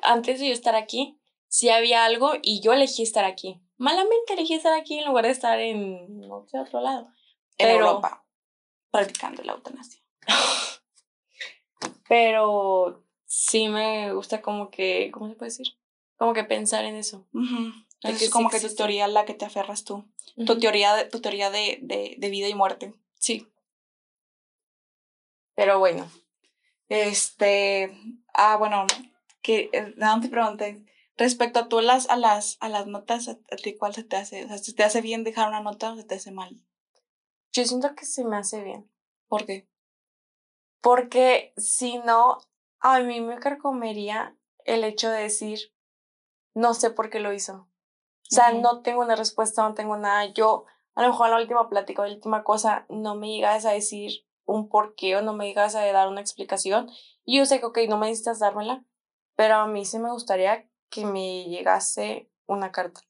[0.03, 3.61] antes de yo estar aquí, sí había algo y yo elegí estar aquí.
[3.77, 7.09] Malamente elegí estar aquí en lugar de estar en no sé, otro lado.
[7.59, 8.25] En Pero- Europa,
[8.91, 10.01] practicando la eutanasia.
[12.09, 15.67] Pero sí me gusta como que, ¿cómo se puede decir?
[16.17, 17.27] Como que pensar en eso.
[17.33, 17.73] Ujú.
[18.03, 18.77] De Es que sí como que tu existe.
[18.79, 20.05] teoría a la que te aferras tú.
[20.47, 22.95] Tu teoría, tu teoría de, de, de vida y muerte.
[23.19, 23.47] Sí.
[25.55, 26.11] Pero bueno,
[26.89, 27.91] Este,
[28.35, 28.87] ah, bueno,
[29.43, 30.85] que eh, más te pregunté,
[31.17, 34.17] respecto a tú las, a las, a las notas, ¿a, a ti cuál se te
[34.17, 34.45] hace?
[34.45, 36.61] O sea, ¿se te hace bien dejar una nota o se te hace mal?
[37.53, 38.91] yo siento que se me hace bien.
[39.29, 39.69] ¿Por qué?
[40.81, 42.39] Porque si no,
[42.81, 45.73] a mí me carcomería el hecho de decir,
[46.55, 47.69] no sé por qué lo hizo.
[48.31, 50.25] O sea, no tengo una respuesta, no tengo nada.
[50.33, 53.73] Yo, a lo mejor en la última plática la última cosa, no me llegas a
[53.73, 56.91] decir un por qué o no me llegas a dar una explicación.
[57.25, 58.85] Y yo sé que, ok, no me necesitas dármela,
[59.37, 63.01] pero a mí sí me gustaría que me llegase una carta.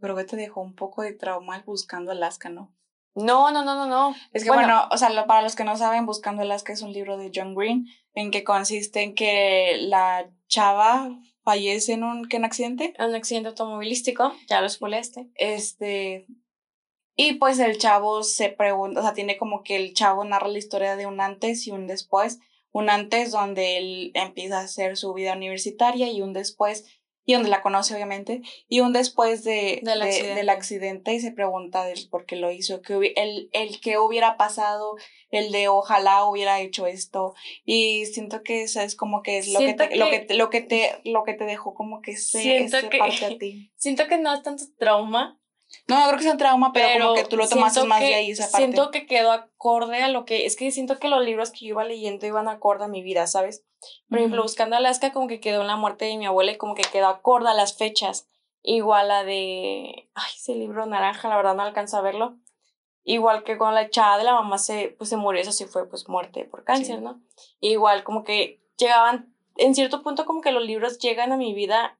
[0.00, 2.74] Creo que te dejó un poco de trauma buscando Alaska, ¿no?
[3.14, 4.14] No, no, no, no, no.
[4.32, 6.92] Es que bueno, o sea, lo- para los que no saben, Buscando Alaska es un
[6.92, 11.10] libro de John Green en que consiste en que la chava
[11.42, 12.94] fallece en un, ¿qué, en un accidente.
[12.98, 15.28] un accidente automovilístico, ya lo spoileaste.
[15.34, 16.26] Este,
[17.16, 20.58] y pues el chavo se pregunta, o sea, tiene como que el chavo narra la
[20.58, 22.38] historia de un antes y un después.
[22.72, 26.84] Un antes donde él empieza a hacer su vida universitaria y un después,
[27.24, 30.34] y donde la conoce obviamente, y un después de, Del de- accidente.
[30.36, 34.36] del accidente y se pregunta del por qué lo hizo, que el, el que hubiera
[34.36, 34.94] pasado,
[35.30, 37.34] el de ojalá hubiera hecho esto.
[37.64, 40.60] Y siento que eso es como que es lo que, te, lo que- lo que
[40.60, 43.72] te lo que te dejó como que ese, Siento ese que- parte a ti.
[43.76, 45.39] Siento que no es tanto trauma,
[45.88, 48.06] No, creo que sea un trauma, pero, pero como que tú lo tomaste más que-
[48.06, 48.56] de ahí esa parte.
[48.58, 50.46] Siento que quedó acorde a lo que.
[50.46, 53.26] Es que siento que los libros que yo iba leyendo iban acorde a mi vida,
[53.26, 53.64] ¿sabes?
[54.08, 54.46] Por ejemplo, Ujú.
[54.48, 57.06] Buscando Alaska, como que quedó en la muerte de mi abuela y como que quedó
[57.08, 58.26] acorde a las fechas.
[58.62, 60.08] Igual la de.
[60.14, 62.36] Ay, ese libro naranja, la verdad no alcanzo a verlo.
[63.04, 65.88] Igual que con la echada de la mamá se, pues, se murió, eso sí fue
[65.88, 67.02] pues muerte por cáncer, Sí.
[67.02, 67.20] ¿no?
[67.60, 71.96] Igual como que llegaban, en cierto punto como que los libros llegan a mi vida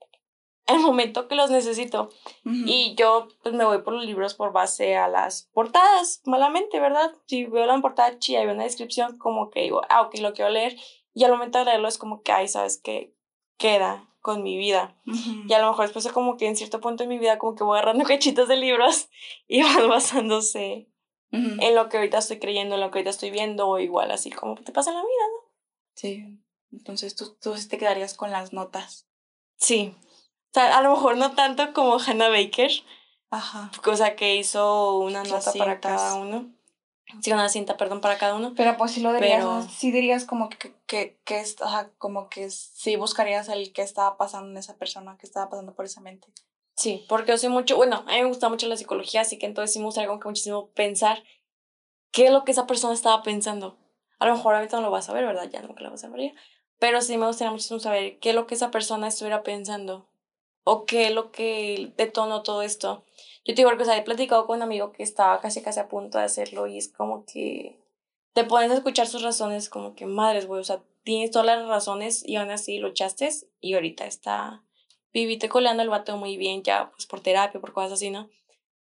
[0.67, 2.11] el momento que los necesito.
[2.45, 7.13] Y yo pues me voy por los libros por base a las portadas, malamente, ¿verdad?
[7.27, 10.33] Si veo la portada chida y veo una descripción, como que digo, ah, ok, lo
[10.33, 10.77] quiero leer.
[11.13, 13.15] Y al momento de leerlo es como que, ay, ¿sabes qué?
[13.57, 14.97] Queda con mi vida.
[15.05, 17.55] Y a lo mejor después es como que en cierto punto de mi vida como
[17.55, 19.09] que voy agarrando cachitos de libros
[19.49, 20.89] y van basándose
[21.33, 24.31] en lo que ahorita estoy creyendo, en lo que ahorita estoy viendo, o igual así
[24.31, 25.53] como te pasa en la vida, ¿no?
[25.95, 26.41] Sí.
[26.73, 29.09] Entonces tú, tú te quedarías con las notas.
[29.57, 29.95] Sí.
[30.51, 32.71] O sea, a lo mejor no tanto como Hannah Baker,
[33.31, 33.71] Ajá.
[33.85, 36.51] cosa que hizo una nota para cada uno.
[37.23, 38.53] Sí, una cinta, perdón, para cada uno.
[38.57, 42.29] Pero pues sí lo dirías, Pero- sí dirías como que, que, que es, ajá, como
[42.29, 46.01] que sí buscarías el que estaba pasando en esa persona, que estaba pasando por esa
[46.01, 46.29] mente.
[46.77, 49.47] Sí, porque yo soy mucho, bueno, a mí me gusta mucho la psicología, así que
[49.47, 51.23] entonces sí me gustaría como que muchísimo pensar
[52.11, 53.77] qué es lo que esa persona estaba pensando.
[54.19, 55.49] A lo mejor ahorita no lo vas a ver, ¿verdad?
[55.51, 56.33] Ya nunca lo vas a ver.
[56.79, 60.07] Pero sí me gustaría muchísimo saber qué es lo que esa persona estuviera pensando
[60.65, 63.05] o qué es lo que detonó todo esto.
[63.45, 65.81] Yo te digo, porque o sea, he platicado con un amigo que estaba casi casi
[65.81, 67.79] a punto de hacerlo y es como que
[68.33, 71.67] te pones a escuchar sus razones como que madres, güey, o sea, tienes todas las
[71.67, 73.29] razones y aún así luchaste
[73.61, 74.63] y ahorita está
[75.13, 78.29] viviste coleando el vato muy bien ya pues por terapia, por cosas así, ¿no?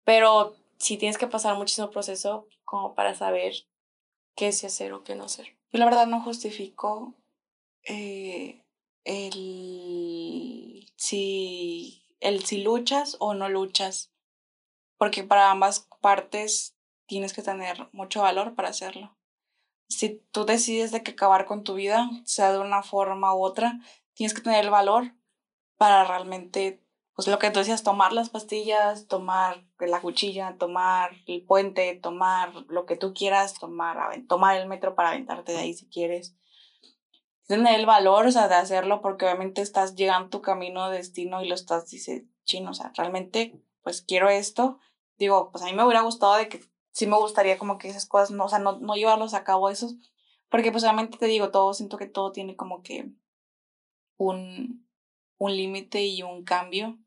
[0.04, 3.54] Pero sí tienes que pasar muchísimo proceso como para saber
[4.34, 5.56] qué sí hacer o qué no hacer.
[5.72, 7.14] Yo la verdad no justifico
[7.84, 8.63] eh,
[9.04, 14.12] el si el si luchas o no luchas.
[14.96, 16.76] Porque para ambas partes
[17.06, 19.16] tienes que tener mucho valor para hacerlo.
[19.88, 23.80] Si tú decides de que acabar con tu vida, sea de una forma u otra,
[24.14, 25.14] tienes que tener el valor
[25.76, 26.82] para realmente,
[27.14, 32.54] pues lo que tú decías, tomar las pastillas, tomar la cuchilla, tomar el puente, tomar
[32.68, 36.34] lo que tú quieras, tomar, tomar el metro para aventarte de ahí si quieres.
[37.46, 40.96] Tener el valor, o sea, de hacerlo porque obviamente estás llegando a tu camino de
[40.98, 44.78] destino y lo estás, dice, chino, o sea, realmente, pues quiero esto.
[45.18, 48.06] Digo, pues a mí me hubiera gustado de que sí me gustaría como que esas
[48.06, 49.96] cosas, no, o sea, no, no llevarlos a cabo esos,
[50.48, 53.10] porque pues obviamente te digo, todo, siento que todo tiene como que
[54.16, 54.88] un,
[55.38, 56.98] un límite y un cambio.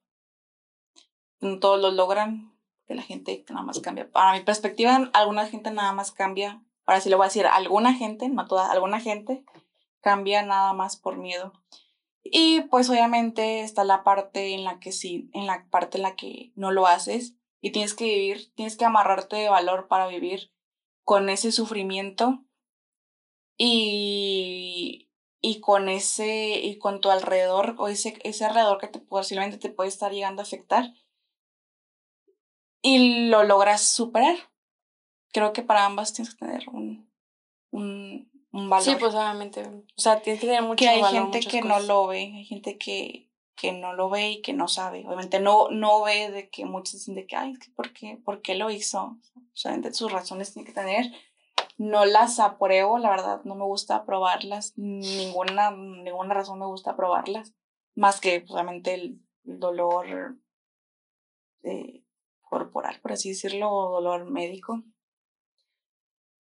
[1.39, 2.53] No todos lo logran,
[2.85, 4.09] que la gente nada más cambia.
[4.11, 7.93] Para mi perspectiva, alguna gente nada más cambia, ahora sí le voy a decir, alguna
[7.93, 9.43] gente, no toda, alguna gente
[10.01, 11.53] cambia nada más por miedo.
[12.23, 16.15] Y pues obviamente está la parte en la que sí, en la parte en la
[16.15, 20.51] que no lo haces y tienes que vivir, tienes que amarrarte de valor para vivir
[21.03, 22.43] con ese sufrimiento
[23.57, 25.07] y
[25.41, 29.69] y con ese, y con tu alrededor, o ese, ese alrededor que te, posiblemente te
[29.69, 30.93] puede estar llegando a afectar,
[32.81, 34.37] y lo logras superar.
[35.31, 37.11] Creo que para ambas tienes que tener un,
[37.71, 38.83] un, un valor.
[38.83, 39.61] Sí, pues obviamente.
[39.61, 41.81] O sea, tienes que tener mucho que hay valor, gente que cosas.
[41.81, 45.05] no lo ve, hay gente que, que no lo ve y que no sabe.
[45.05, 48.17] Obviamente no, no ve de que muchos dicen de que, ay, es que ¿por qué,
[48.23, 49.17] ¿por qué lo hizo?
[49.53, 51.05] Solamente sus razones tiene que tener.
[51.77, 54.73] No las apruebo, la verdad, no me gusta aprobarlas.
[54.75, 57.53] Ninguna, ninguna razón me gusta aprobarlas.
[57.93, 60.37] Más que, pues, obviamente, el dolor
[61.63, 62.03] eh,
[62.41, 64.83] corporal, por así decirlo, o dolor médico.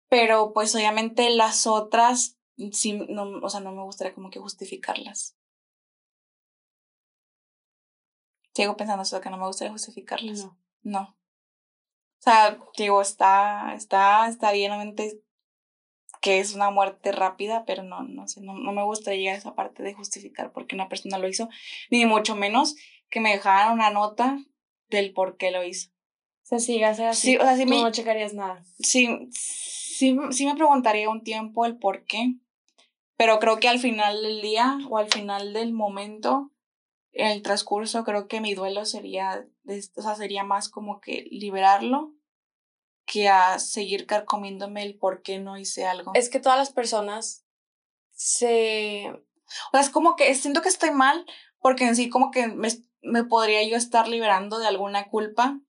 [0.09, 2.39] Pero, pues, obviamente, las otras,
[2.73, 5.37] sí, no, o sea, no me gustaría como que justificarlas.
[8.55, 10.45] Sigo pensando eso, que no me gustaría justificarlas.
[10.45, 10.57] No.
[10.83, 11.01] No.
[12.19, 15.21] O sea, digo, está, está, está bien, obviamente,
[16.21, 19.39] que es una muerte rápida, pero no, no sé, no, no me gustaría llegar a
[19.39, 21.49] esa parte de justificar por qué una persona lo hizo,
[21.91, 22.75] ni mucho menos
[23.11, 24.39] que me dejaran una nota
[24.89, 25.91] del por qué lo hizo.
[25.91, 28.65] O sea, si a ser así, Sí, o sea, sí tú me- no checarías nada.
[28.79, 29.29] Sí,
[29.97, 32.37] sí, sí me preguntaría un tiempo el por qué,
[33.17, 36.53] pero creo que al final del día o al final del momento,
[37.13, 39.47] en el transcurso, creo que mi duelo sería,
[39.97, 42.13] o sea, sería más como que liberarlo
[43.07, 46.13] que a seguir carcomiéndome el por qué no hice algo.
[46.15, 47.47] Es que todas las personas
[48.11, 49.07] se...
[49.09, 51.25] O sea, es como que siento que estoy mal
[51.61, 52.69] porque en sí como que me,
[53.03, 55.61] me podría yo estar liberando de alguna culpa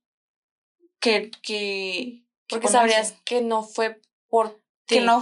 [1.00, 1.30] que...
[1.44, 4.50] que Porque sabrías que no fue por
[4.86, 4.96] ti.
[4.96, 5.20] que no...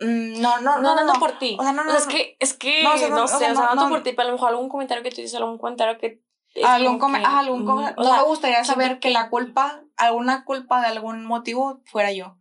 [0.00, 1.56] Mm, No, no, No, no, no, por ti.
[1.58, 3.88] O sea, no, no, es que, es que, No, sé, o sea, no, no, no.
[3.88, 6.22] por ti, pero a lo mejor algún comentario que tú dices, algún comentario que...
[6.64, 11.80] algún algún o no me gustaría saber que la culpa, alguna culpa de algún motivo
[11.86, 12.36] fuera yo.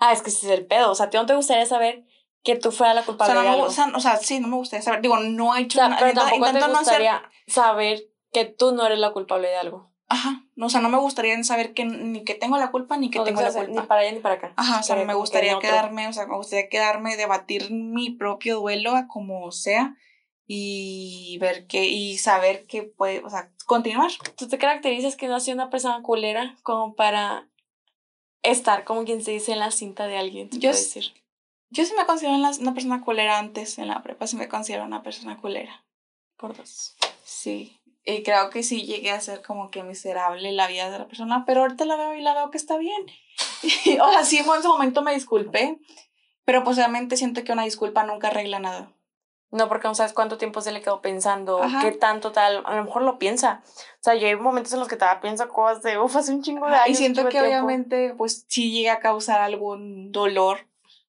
[0.00, 0.90] Ah, es que ese es el pedo.
[0.90, 2.04] O sea, ¿a ti no te gustaría saber
[2.42, 3.64] que tú fueras la culpable de algo?
[3.64, 5.00] o sea, o sea, sí, no me gustaría saber.
[5.00, 5.96] Digo, no he hecho nada.
[5.98, 9.90] pero tampoco te gustaría saber que tú no eres la culpable de algo.
[10.10, 13.10] Ajá, no, o sea, no me gustaría saber que ni que tengo la culpa ni
[13.10, 13.80] que No te tengo la culpa.
[13.82, 14.52] Ni para allá ni para acá.
[14.56, 18.60] Ajá, o sea, me que gustaría quedarme, o sea, me gustaría quedarme, debatir mi propio
[18.60, 19.96] duelo a como sea
[20.46, 24.10] y ver qué, y saber que puede, o sea, continuar.
[24.36, 27.46] Tú te caracterizas que no has sido una persona culera como para
[28.42, 30.48] estar como quien se dice en la cinta de alguien.
[30.52, 31.12] Yo decir.
[31.70, 35.02] Yo sí me considero una persona culera antes en la prepa, sí me considero una
[35.02, 35.84] persona culera.
[36.38, 36.96] Por dos.
[37.24, 37.77] Sí,
[38.08, 41.44] y creo que sí llegué a ser como que miserable la vida de la persona,
[41.46, 43.06] pero ahorita la veo y la veo que está bien.
[44.00, 45.78] o sea, sí, en ese momento me disculpé,
[46.46, 48.92] pero pues obviamente siento que una disculpa nunca arregla nada.
[49.50, 51.80] No, porque no sabes cuánto tiempo se le quedó pensando, Ajá.
[51.80, 52.62] qué tanto tal.
[52.66, 53.62] A lo mejor lo piensa.
[53.66, 56.42] O sea, yo hay momentos en los que todavía pienso cosas de, uff, hace un
[56.42, 56.88] chingo de años.
[56.90, 57.48] y siento que tiempo".
[57.48, 60.66] obviamente pues sí llega a causar algún dolor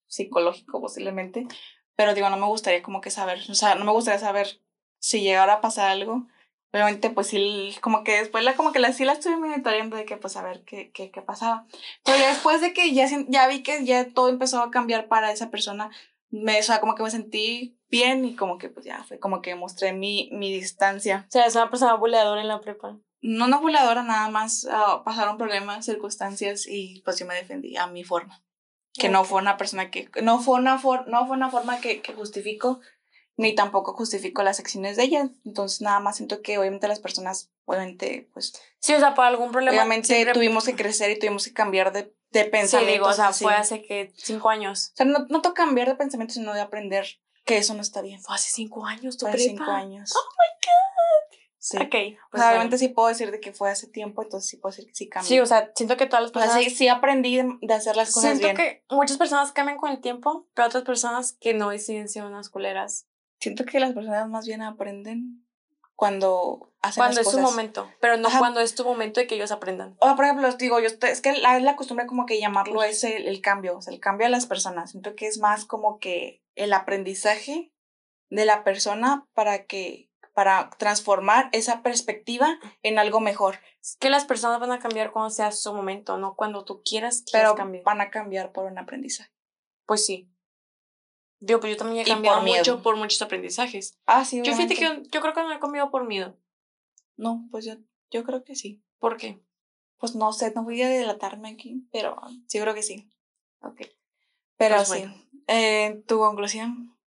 [0.08, 1.48] psicológico posiblemente,
[1.96, 4.62] pero digo, no me gustaría como que saber, o sea, no me gustaría saber
[5.00, 6.26] si llegara a pasar algo.
[6.72, 10.06] Obviamente, pues sí, como que después la, como que la, sí la estuve monitoreando de
[10.06, 11.66] que, pues, a ver qué, qué, qué pasaba.
[12.06, 15.32] Pero ya después de que ya, ya vi que ya todo empezó a cambiar para
[15.32, 15.90] esa persona,
[16.30, 19.42] me, o sea, como que me sentí bien y como que, pues, ya fue como
[19.42, 21.26] que mostré mi, mi distancia.
[21.28, 23.00] O sea, es una persona buleadora en la prepa.
[23.22, 27.88] No una voladora, nada más ah, pasaron problemas, circunstancias y pues yo me defendí a
[27.88, 28.44] mi forma.
[28.94, 29.26] Que no Ok.
[29.28, 32.80] fue una persona que, no fue una, for- no fue una forma que, que justifico,
[33.40, 35.30] ni tampoco justifico las acciones de ella.
[35.46, 39.52] Entonces nada más siento que obviamente las personas, obviamente, pues, Sí, o sea, por algún
[39.52, 39.72] problema.
[39.78, 42.94] obviamente siempre- tuvimos que crecer y tuvimos que cambiar de, de Sí, pensamientos.
[42.94, 43.44] digo, o sea, así.
[43.46, 44.92] fue hace que cinco años.
[44.94, 47.06] O sea, no, no toca cambiar de pensamiento, sino de aprender
[47.46, 48.22] que eso no está bien.
[48.22, 50.12] Fue hace cinco años tu Fue hace cinco años.
[50.14, 51.40] Oh my god.
[51.62, 51.78] Sí.
[51.78, 51.84] Ok.
[51.84, 52.48] o pues sea, bueno.
[52.52, 55.10] obviamente sí puedo decir de que fue hace tiempo, entonces sí puedo decir que sí
[55.10, 55.28] cambió.
[55.28, 56.64] Sí, o sea, siento que todas las O sea, personas.
[56.66, 58.56] sí, sí aprendí de, de hacer las cosas siento bien.
[58.56, 62.50] que muchas personas cambian con el tiempo, pero otras personas que no deciden ser unas
[62.50, 63.08] culeras.
[63.40, 65.46] Siento que las personas más bien aprenden
[65.96, 67.52] cuando hacen Cuando las es su cosas.
[67.52, 68.40] momento, pero no Ajá.
[68.40, 69.96] cuando es tu momento de que ellos aprendan.
[70.00, 72.26] O sea, por ejemplo, os digo, yo estoy- es que la, es la costumbre como
[72.26, 74.92] que llamarlo es el, el cambio, o sea, el cambio de las personas.
[74.92, 77.74] Siento que es más como que el aprendizaje
[78.30, 83.60] de la persona para que, para transformar esa perspectiva en algo mejor.
[83.82, 87.24] Es que las personas van a cambiar cuando sea su momento, no cuando tú quieras
[87.26, 89.32] que Pero van a cambiar por un aprendizaje.
[89.86, 90.30] Pues sí.
[91.40, 92.58] Digo, pues yo también he Y por cambiado miedo.
[92.60, 93.98] mucho por muchos aprendizajes.
[94.06, 96.38] Ah, sí, Yo fíjate que yo, creo que no he cambiado por miedo.
[97.16, 97.76] No, pues yo,
[98.12, 98.82] yo creo que sí.
[99.00, 99.42] ¿Por qué?
[99.98, 103.10] Pues no sé, no voy a delatarme aquí, pero sí creo que sí.
[103.62, 103.82] Ok.
[104.58, 105.00] Pero Pues sí.
[105.00, 105.16] bueno.
[105.48, 106.98] Eh, ¿Tu conclusión?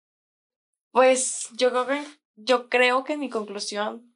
[0.91, 2.05] Pues yo creo que
[2.37, 4.15] yo creo que mi conclusión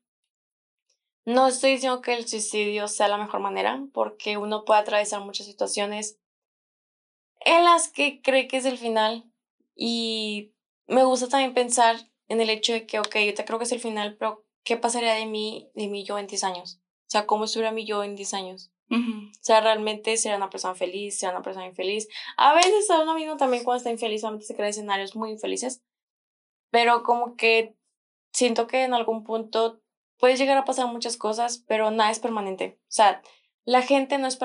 [1.25, 5.47] no estoy diciendo que el suicidio sea la mejor manera, porque uno puede atravesar muchas
[5.47, 6.19] situaciones
[7.41, 9.31] en las que cree que es el final
[9.77, 10.55] y
[10.87, 11.97] me gusta también pensar
[12.29, 14.77] en el hecho de que, ok, yo te creo que es el final, pero ¿qué
[14.77, 16.81] pasaría de mí, de mí yo en 10 años?
[17.03, 18.73] O sea, ¿cómo estuviera mi yo en 10 años?
[18.89, 22.09] O sea, realmente será una persona feliz, será una persona infeliz.
[22.37, 25.83] A veces a uno mismo también cuando está infeliz, solamente se crea escenarios muy infelices.
[26.71, 27.77] Pero como que
[28.33, 29.81] siento que en algún punto
[30.19, 32.79] puedes llegar a pasar muchas cosas, pero nada es permanente.
[32.83, 33.23] O sea,
[33.65, 34.39] la gente no es,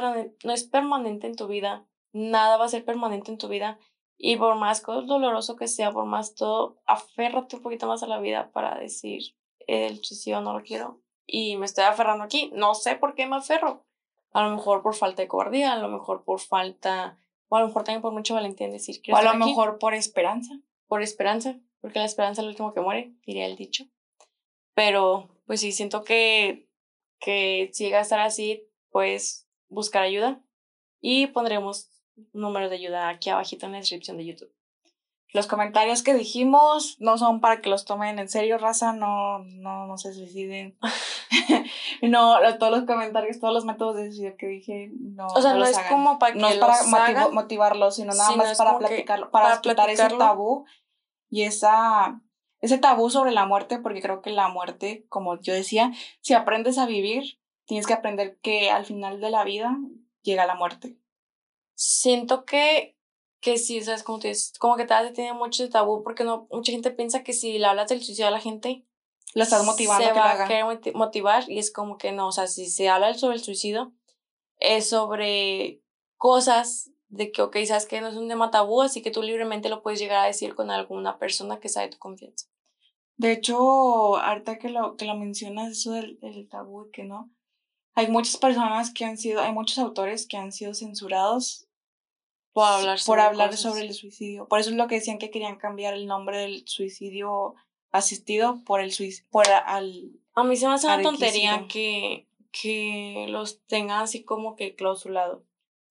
[0.43, 3.79] no es permanente en tu vida, nada va a ser permanente en tu vida.
[4.18, 8.20] Y por más doloroso que sea, por más todo, aférrate un poquito más a la
[8.20, 9.36] vida para decir,
[9.68, 11.01] el suicidio no lo quiero.
[11.26, 12.51] Y me estoy aferrando aquí.
[12.53, 13.86] No sé por qué me aferro.
[14.34, 17.68] A lo mejor por falta de cobardía, a lo mejor por falta, o a lo
[17.68, 19.12] mejor también por mucha valentía en decir que.
[19.12, 20.53] O a lo mejor por esperanza.
[20.88, 23.86] Por esperanza, porque la esperanza es el último que muere, diría el dicho.
[24.74, 26.70] Pero, pues sí, siento que,
[27.20, 30.41] que si llega a estar así, pues buscar ayuda.
[31.01, 31.89] Y pondremos
[32.34, 34.53] número de ayuda aquí abajito en la descripción de YouTube.
[35.34, 39.88] Los comentarios que dijimos no son para que los tomen en serio, raza, no, no,
[39.88, 40.78] no se suiciden.
[42.01, 45.28] no, todos los comentarios, todos los métodos de suicidio que dije, no.
[45.28, 48.78] O sea, no, es como para que No es para motivarlos, sino nada más para
[48.78, 50.66] platicarlo, para, quitar ese tabú
[51.30, 52.20] y esa,
[52.59, 56.78] ese tabú sobre la muerte, porque creo que la muerte, como yo decía, si aprendes
[56.78, 59.78] a vivir, tienes que aprender que al final de la vida
[60.24, 61.01] llega la muerte
[61.82, 62.95] siento que,
[63.39, 64.03] que sí, ¿sabes?
[64.03, 67.34] Como, te, como que te tiene mucho de tabú porque no, mucha gente piensa que
[67.34, 68.86] si le hablas del suicidio a la gente,
[69.34, 72.45] lo estás motivando se va a querer motivar y es como que no, o sea,
[72.45, 73.93] si se habla sobre el suicidio,
[74.57, 75.82] es sobre
[76.17, 79.67] cosas de que, ok, sabes que no es un tema tabú, así que tú libremente
[79.67, 82.45] lo puedes llegar a decir con alguna persona que sabe tu confianza.
[83.17, 87.32] De hecho, ahorita que lo, que lo mencionas, eso del, del tabú y que no,
[87.95, 91.67] hay muchas personas que han sido, hay muchos autores que han sido censurados
[92.54, 94.47] por hablar sobre, por hablar sobre el suicidio.
[94.47, 97.56] Por eso es lo que decían que querían cambiar el nombre del suicidio
[97.91, 100.12] asistido por el suicidio, por al...
[100.34, 105.43] A mí se me hace una tontería que, que los tengan así como que clausulado.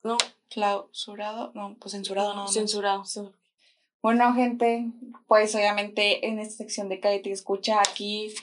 [0.03, 0.17] ¿No?
[0.49, 2.49] Clausurado, no, pues censurado, no.
[2.49, 3.05] Censurado,
[4.03, 4.87] Bueno, gente,
[5.27, 8.35] pues obviamente en esta sección de Cállate Escucha aquí,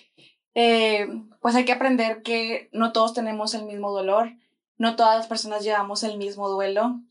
[0.53, 1.07] eh,
[1.41, 4.33] pues hay que aprender que no todos tenemos el mismo dolor,
[4.77, 7.01] no todas las personas llevamos el mismo duelo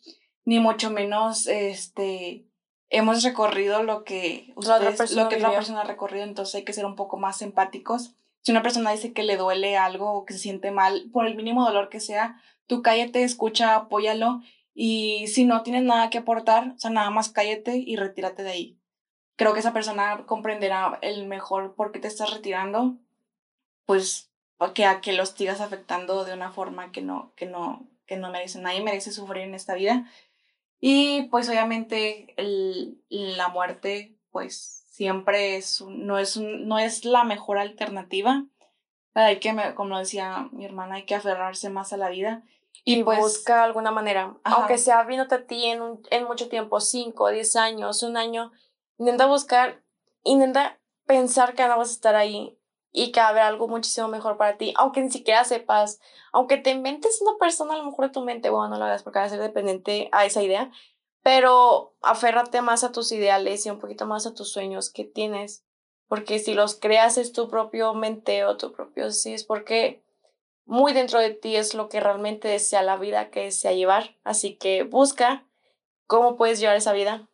[0.47, 2.47] ni mucho menos este
[2.88, 6.86] hemos recorrido lo que ustedes, lo que otra persona ha recorrido, entonces hay que ser
[6.86, 8.14] un poco más empáticos.
[8.42, 11.34] Si una persona dice que le duele algo o que se siente mal, por el
[11.34, 14.40] mínimo dolor que sea, tú cállate, escucha, apóyalo
[14.72, 18.51] y si no tienes nada que aportar, o sea, nada más cállate y retírate de
[18.51, 18.78] ahí.
[19.34, 22.97] Creo que esa persona comprenderá el mejor por qué te estás retirando,
[23.84, 24.30] pues
[24.74, 28.30] que a que lo sigas afectando de una forma que no, que no, que no
[28.30, 28.61] merece.
[28.61, 30.09] Nadie merece sufrir en esta vida
[30.81, 37.59] y pues obviamente el, la muerte pues siempre es no, es no es la mejor
[37.59, 38.45] alternativa.
[39.14, 42.43] Hay que, como decía mi hermana, hay que aferrarse más a la vida.
[42.85, 46.79] Y, pues, busca alguna manera, aunque sea viéndote a ti en, un, en mucho tiempo,
[46.81, 48.53] 5, 10 años, un año,
[48.99, 49.83] intenta buscar,
[50.22, 52.59] intenta pensar que no vas a estar ahí
[52.97, 56.01] y que haber algo muchísimo mejor para ti, aunque ni siquiera sepas,
[56.32, 59.03] aunque te inventes una persona a lo mejor de tu mente, bueno, no lo hagas
[59.03, 60.72] porque va a ser dependiente a esa idea,
[61.22, 65.62] pero aférrate más a tus ideales y un poquito más a tus sueños que tienes,
[66.09, 70.03] porque si los creas es tu propio mente o tu propio sí, es porque
[70.64, 74.57] muy dentro de ti es lo que realmente desea la vida que desea llevar, así
[74.57, 75.44] que busca
[76.07, 77.28] cómo puedes llevar esa vida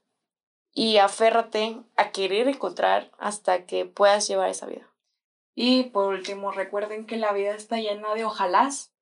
[0.74, 4.91] y aférrate a querer encontrar hasta que puedas llevar esa vida.
[5.54, 8.92] Y por último, recuerden que la vida está llena de ojalás.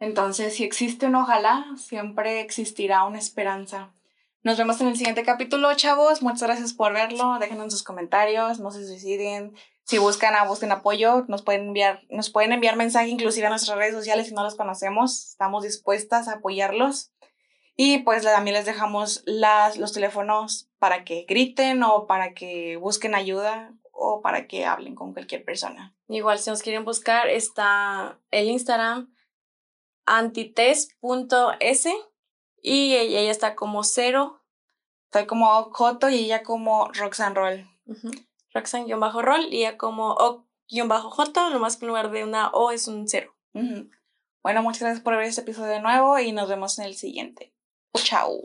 [0.00, 3.92] Entonces, si existe un ojalá, siempre existirá una esperanza.
[4.42, 6.20] Nos vemos en el siguiente capítulo, chavos.
[6.20, 7.38] Muchas gracias por verlo.
[7.38, 9.54] Déjenos sus comentarios, no se suiciden.
[9.84, 13.78] Si buscan, a, busquen apoyo, nos pueden enviar, nos pueden enviar mensaje inclusive a nuestras
[13.78, 15.28] redes sociales si no los conocemos.
[15.28, 17.12] Estamos dispuestas a apoyarlos.
[17.76, 23.14] Y pues también les dejamos las, los teléfonos para que griten o para que busquen
[23.14, 25.94] ayuda o para que hablen con cualquier persona.
[26.08, 29.14] Igual, si nos quieren buscar, está el Instagram
[30.06, 31.92] antites.s
[32.62, 34.42] y ella, está como cero.
[35.04, 37.68] Está como Joto y ella como Roxanne Roll.
[38.54, 43.34] Roxanne-roll y ella como O-J, nomás que en lugar de una O es un cero.
[44.42, 47.54] Bueno, muchas gracias por ver este episodio de nuevo y nos vemos en el siguiente.
[47.94, 48.42] Chao.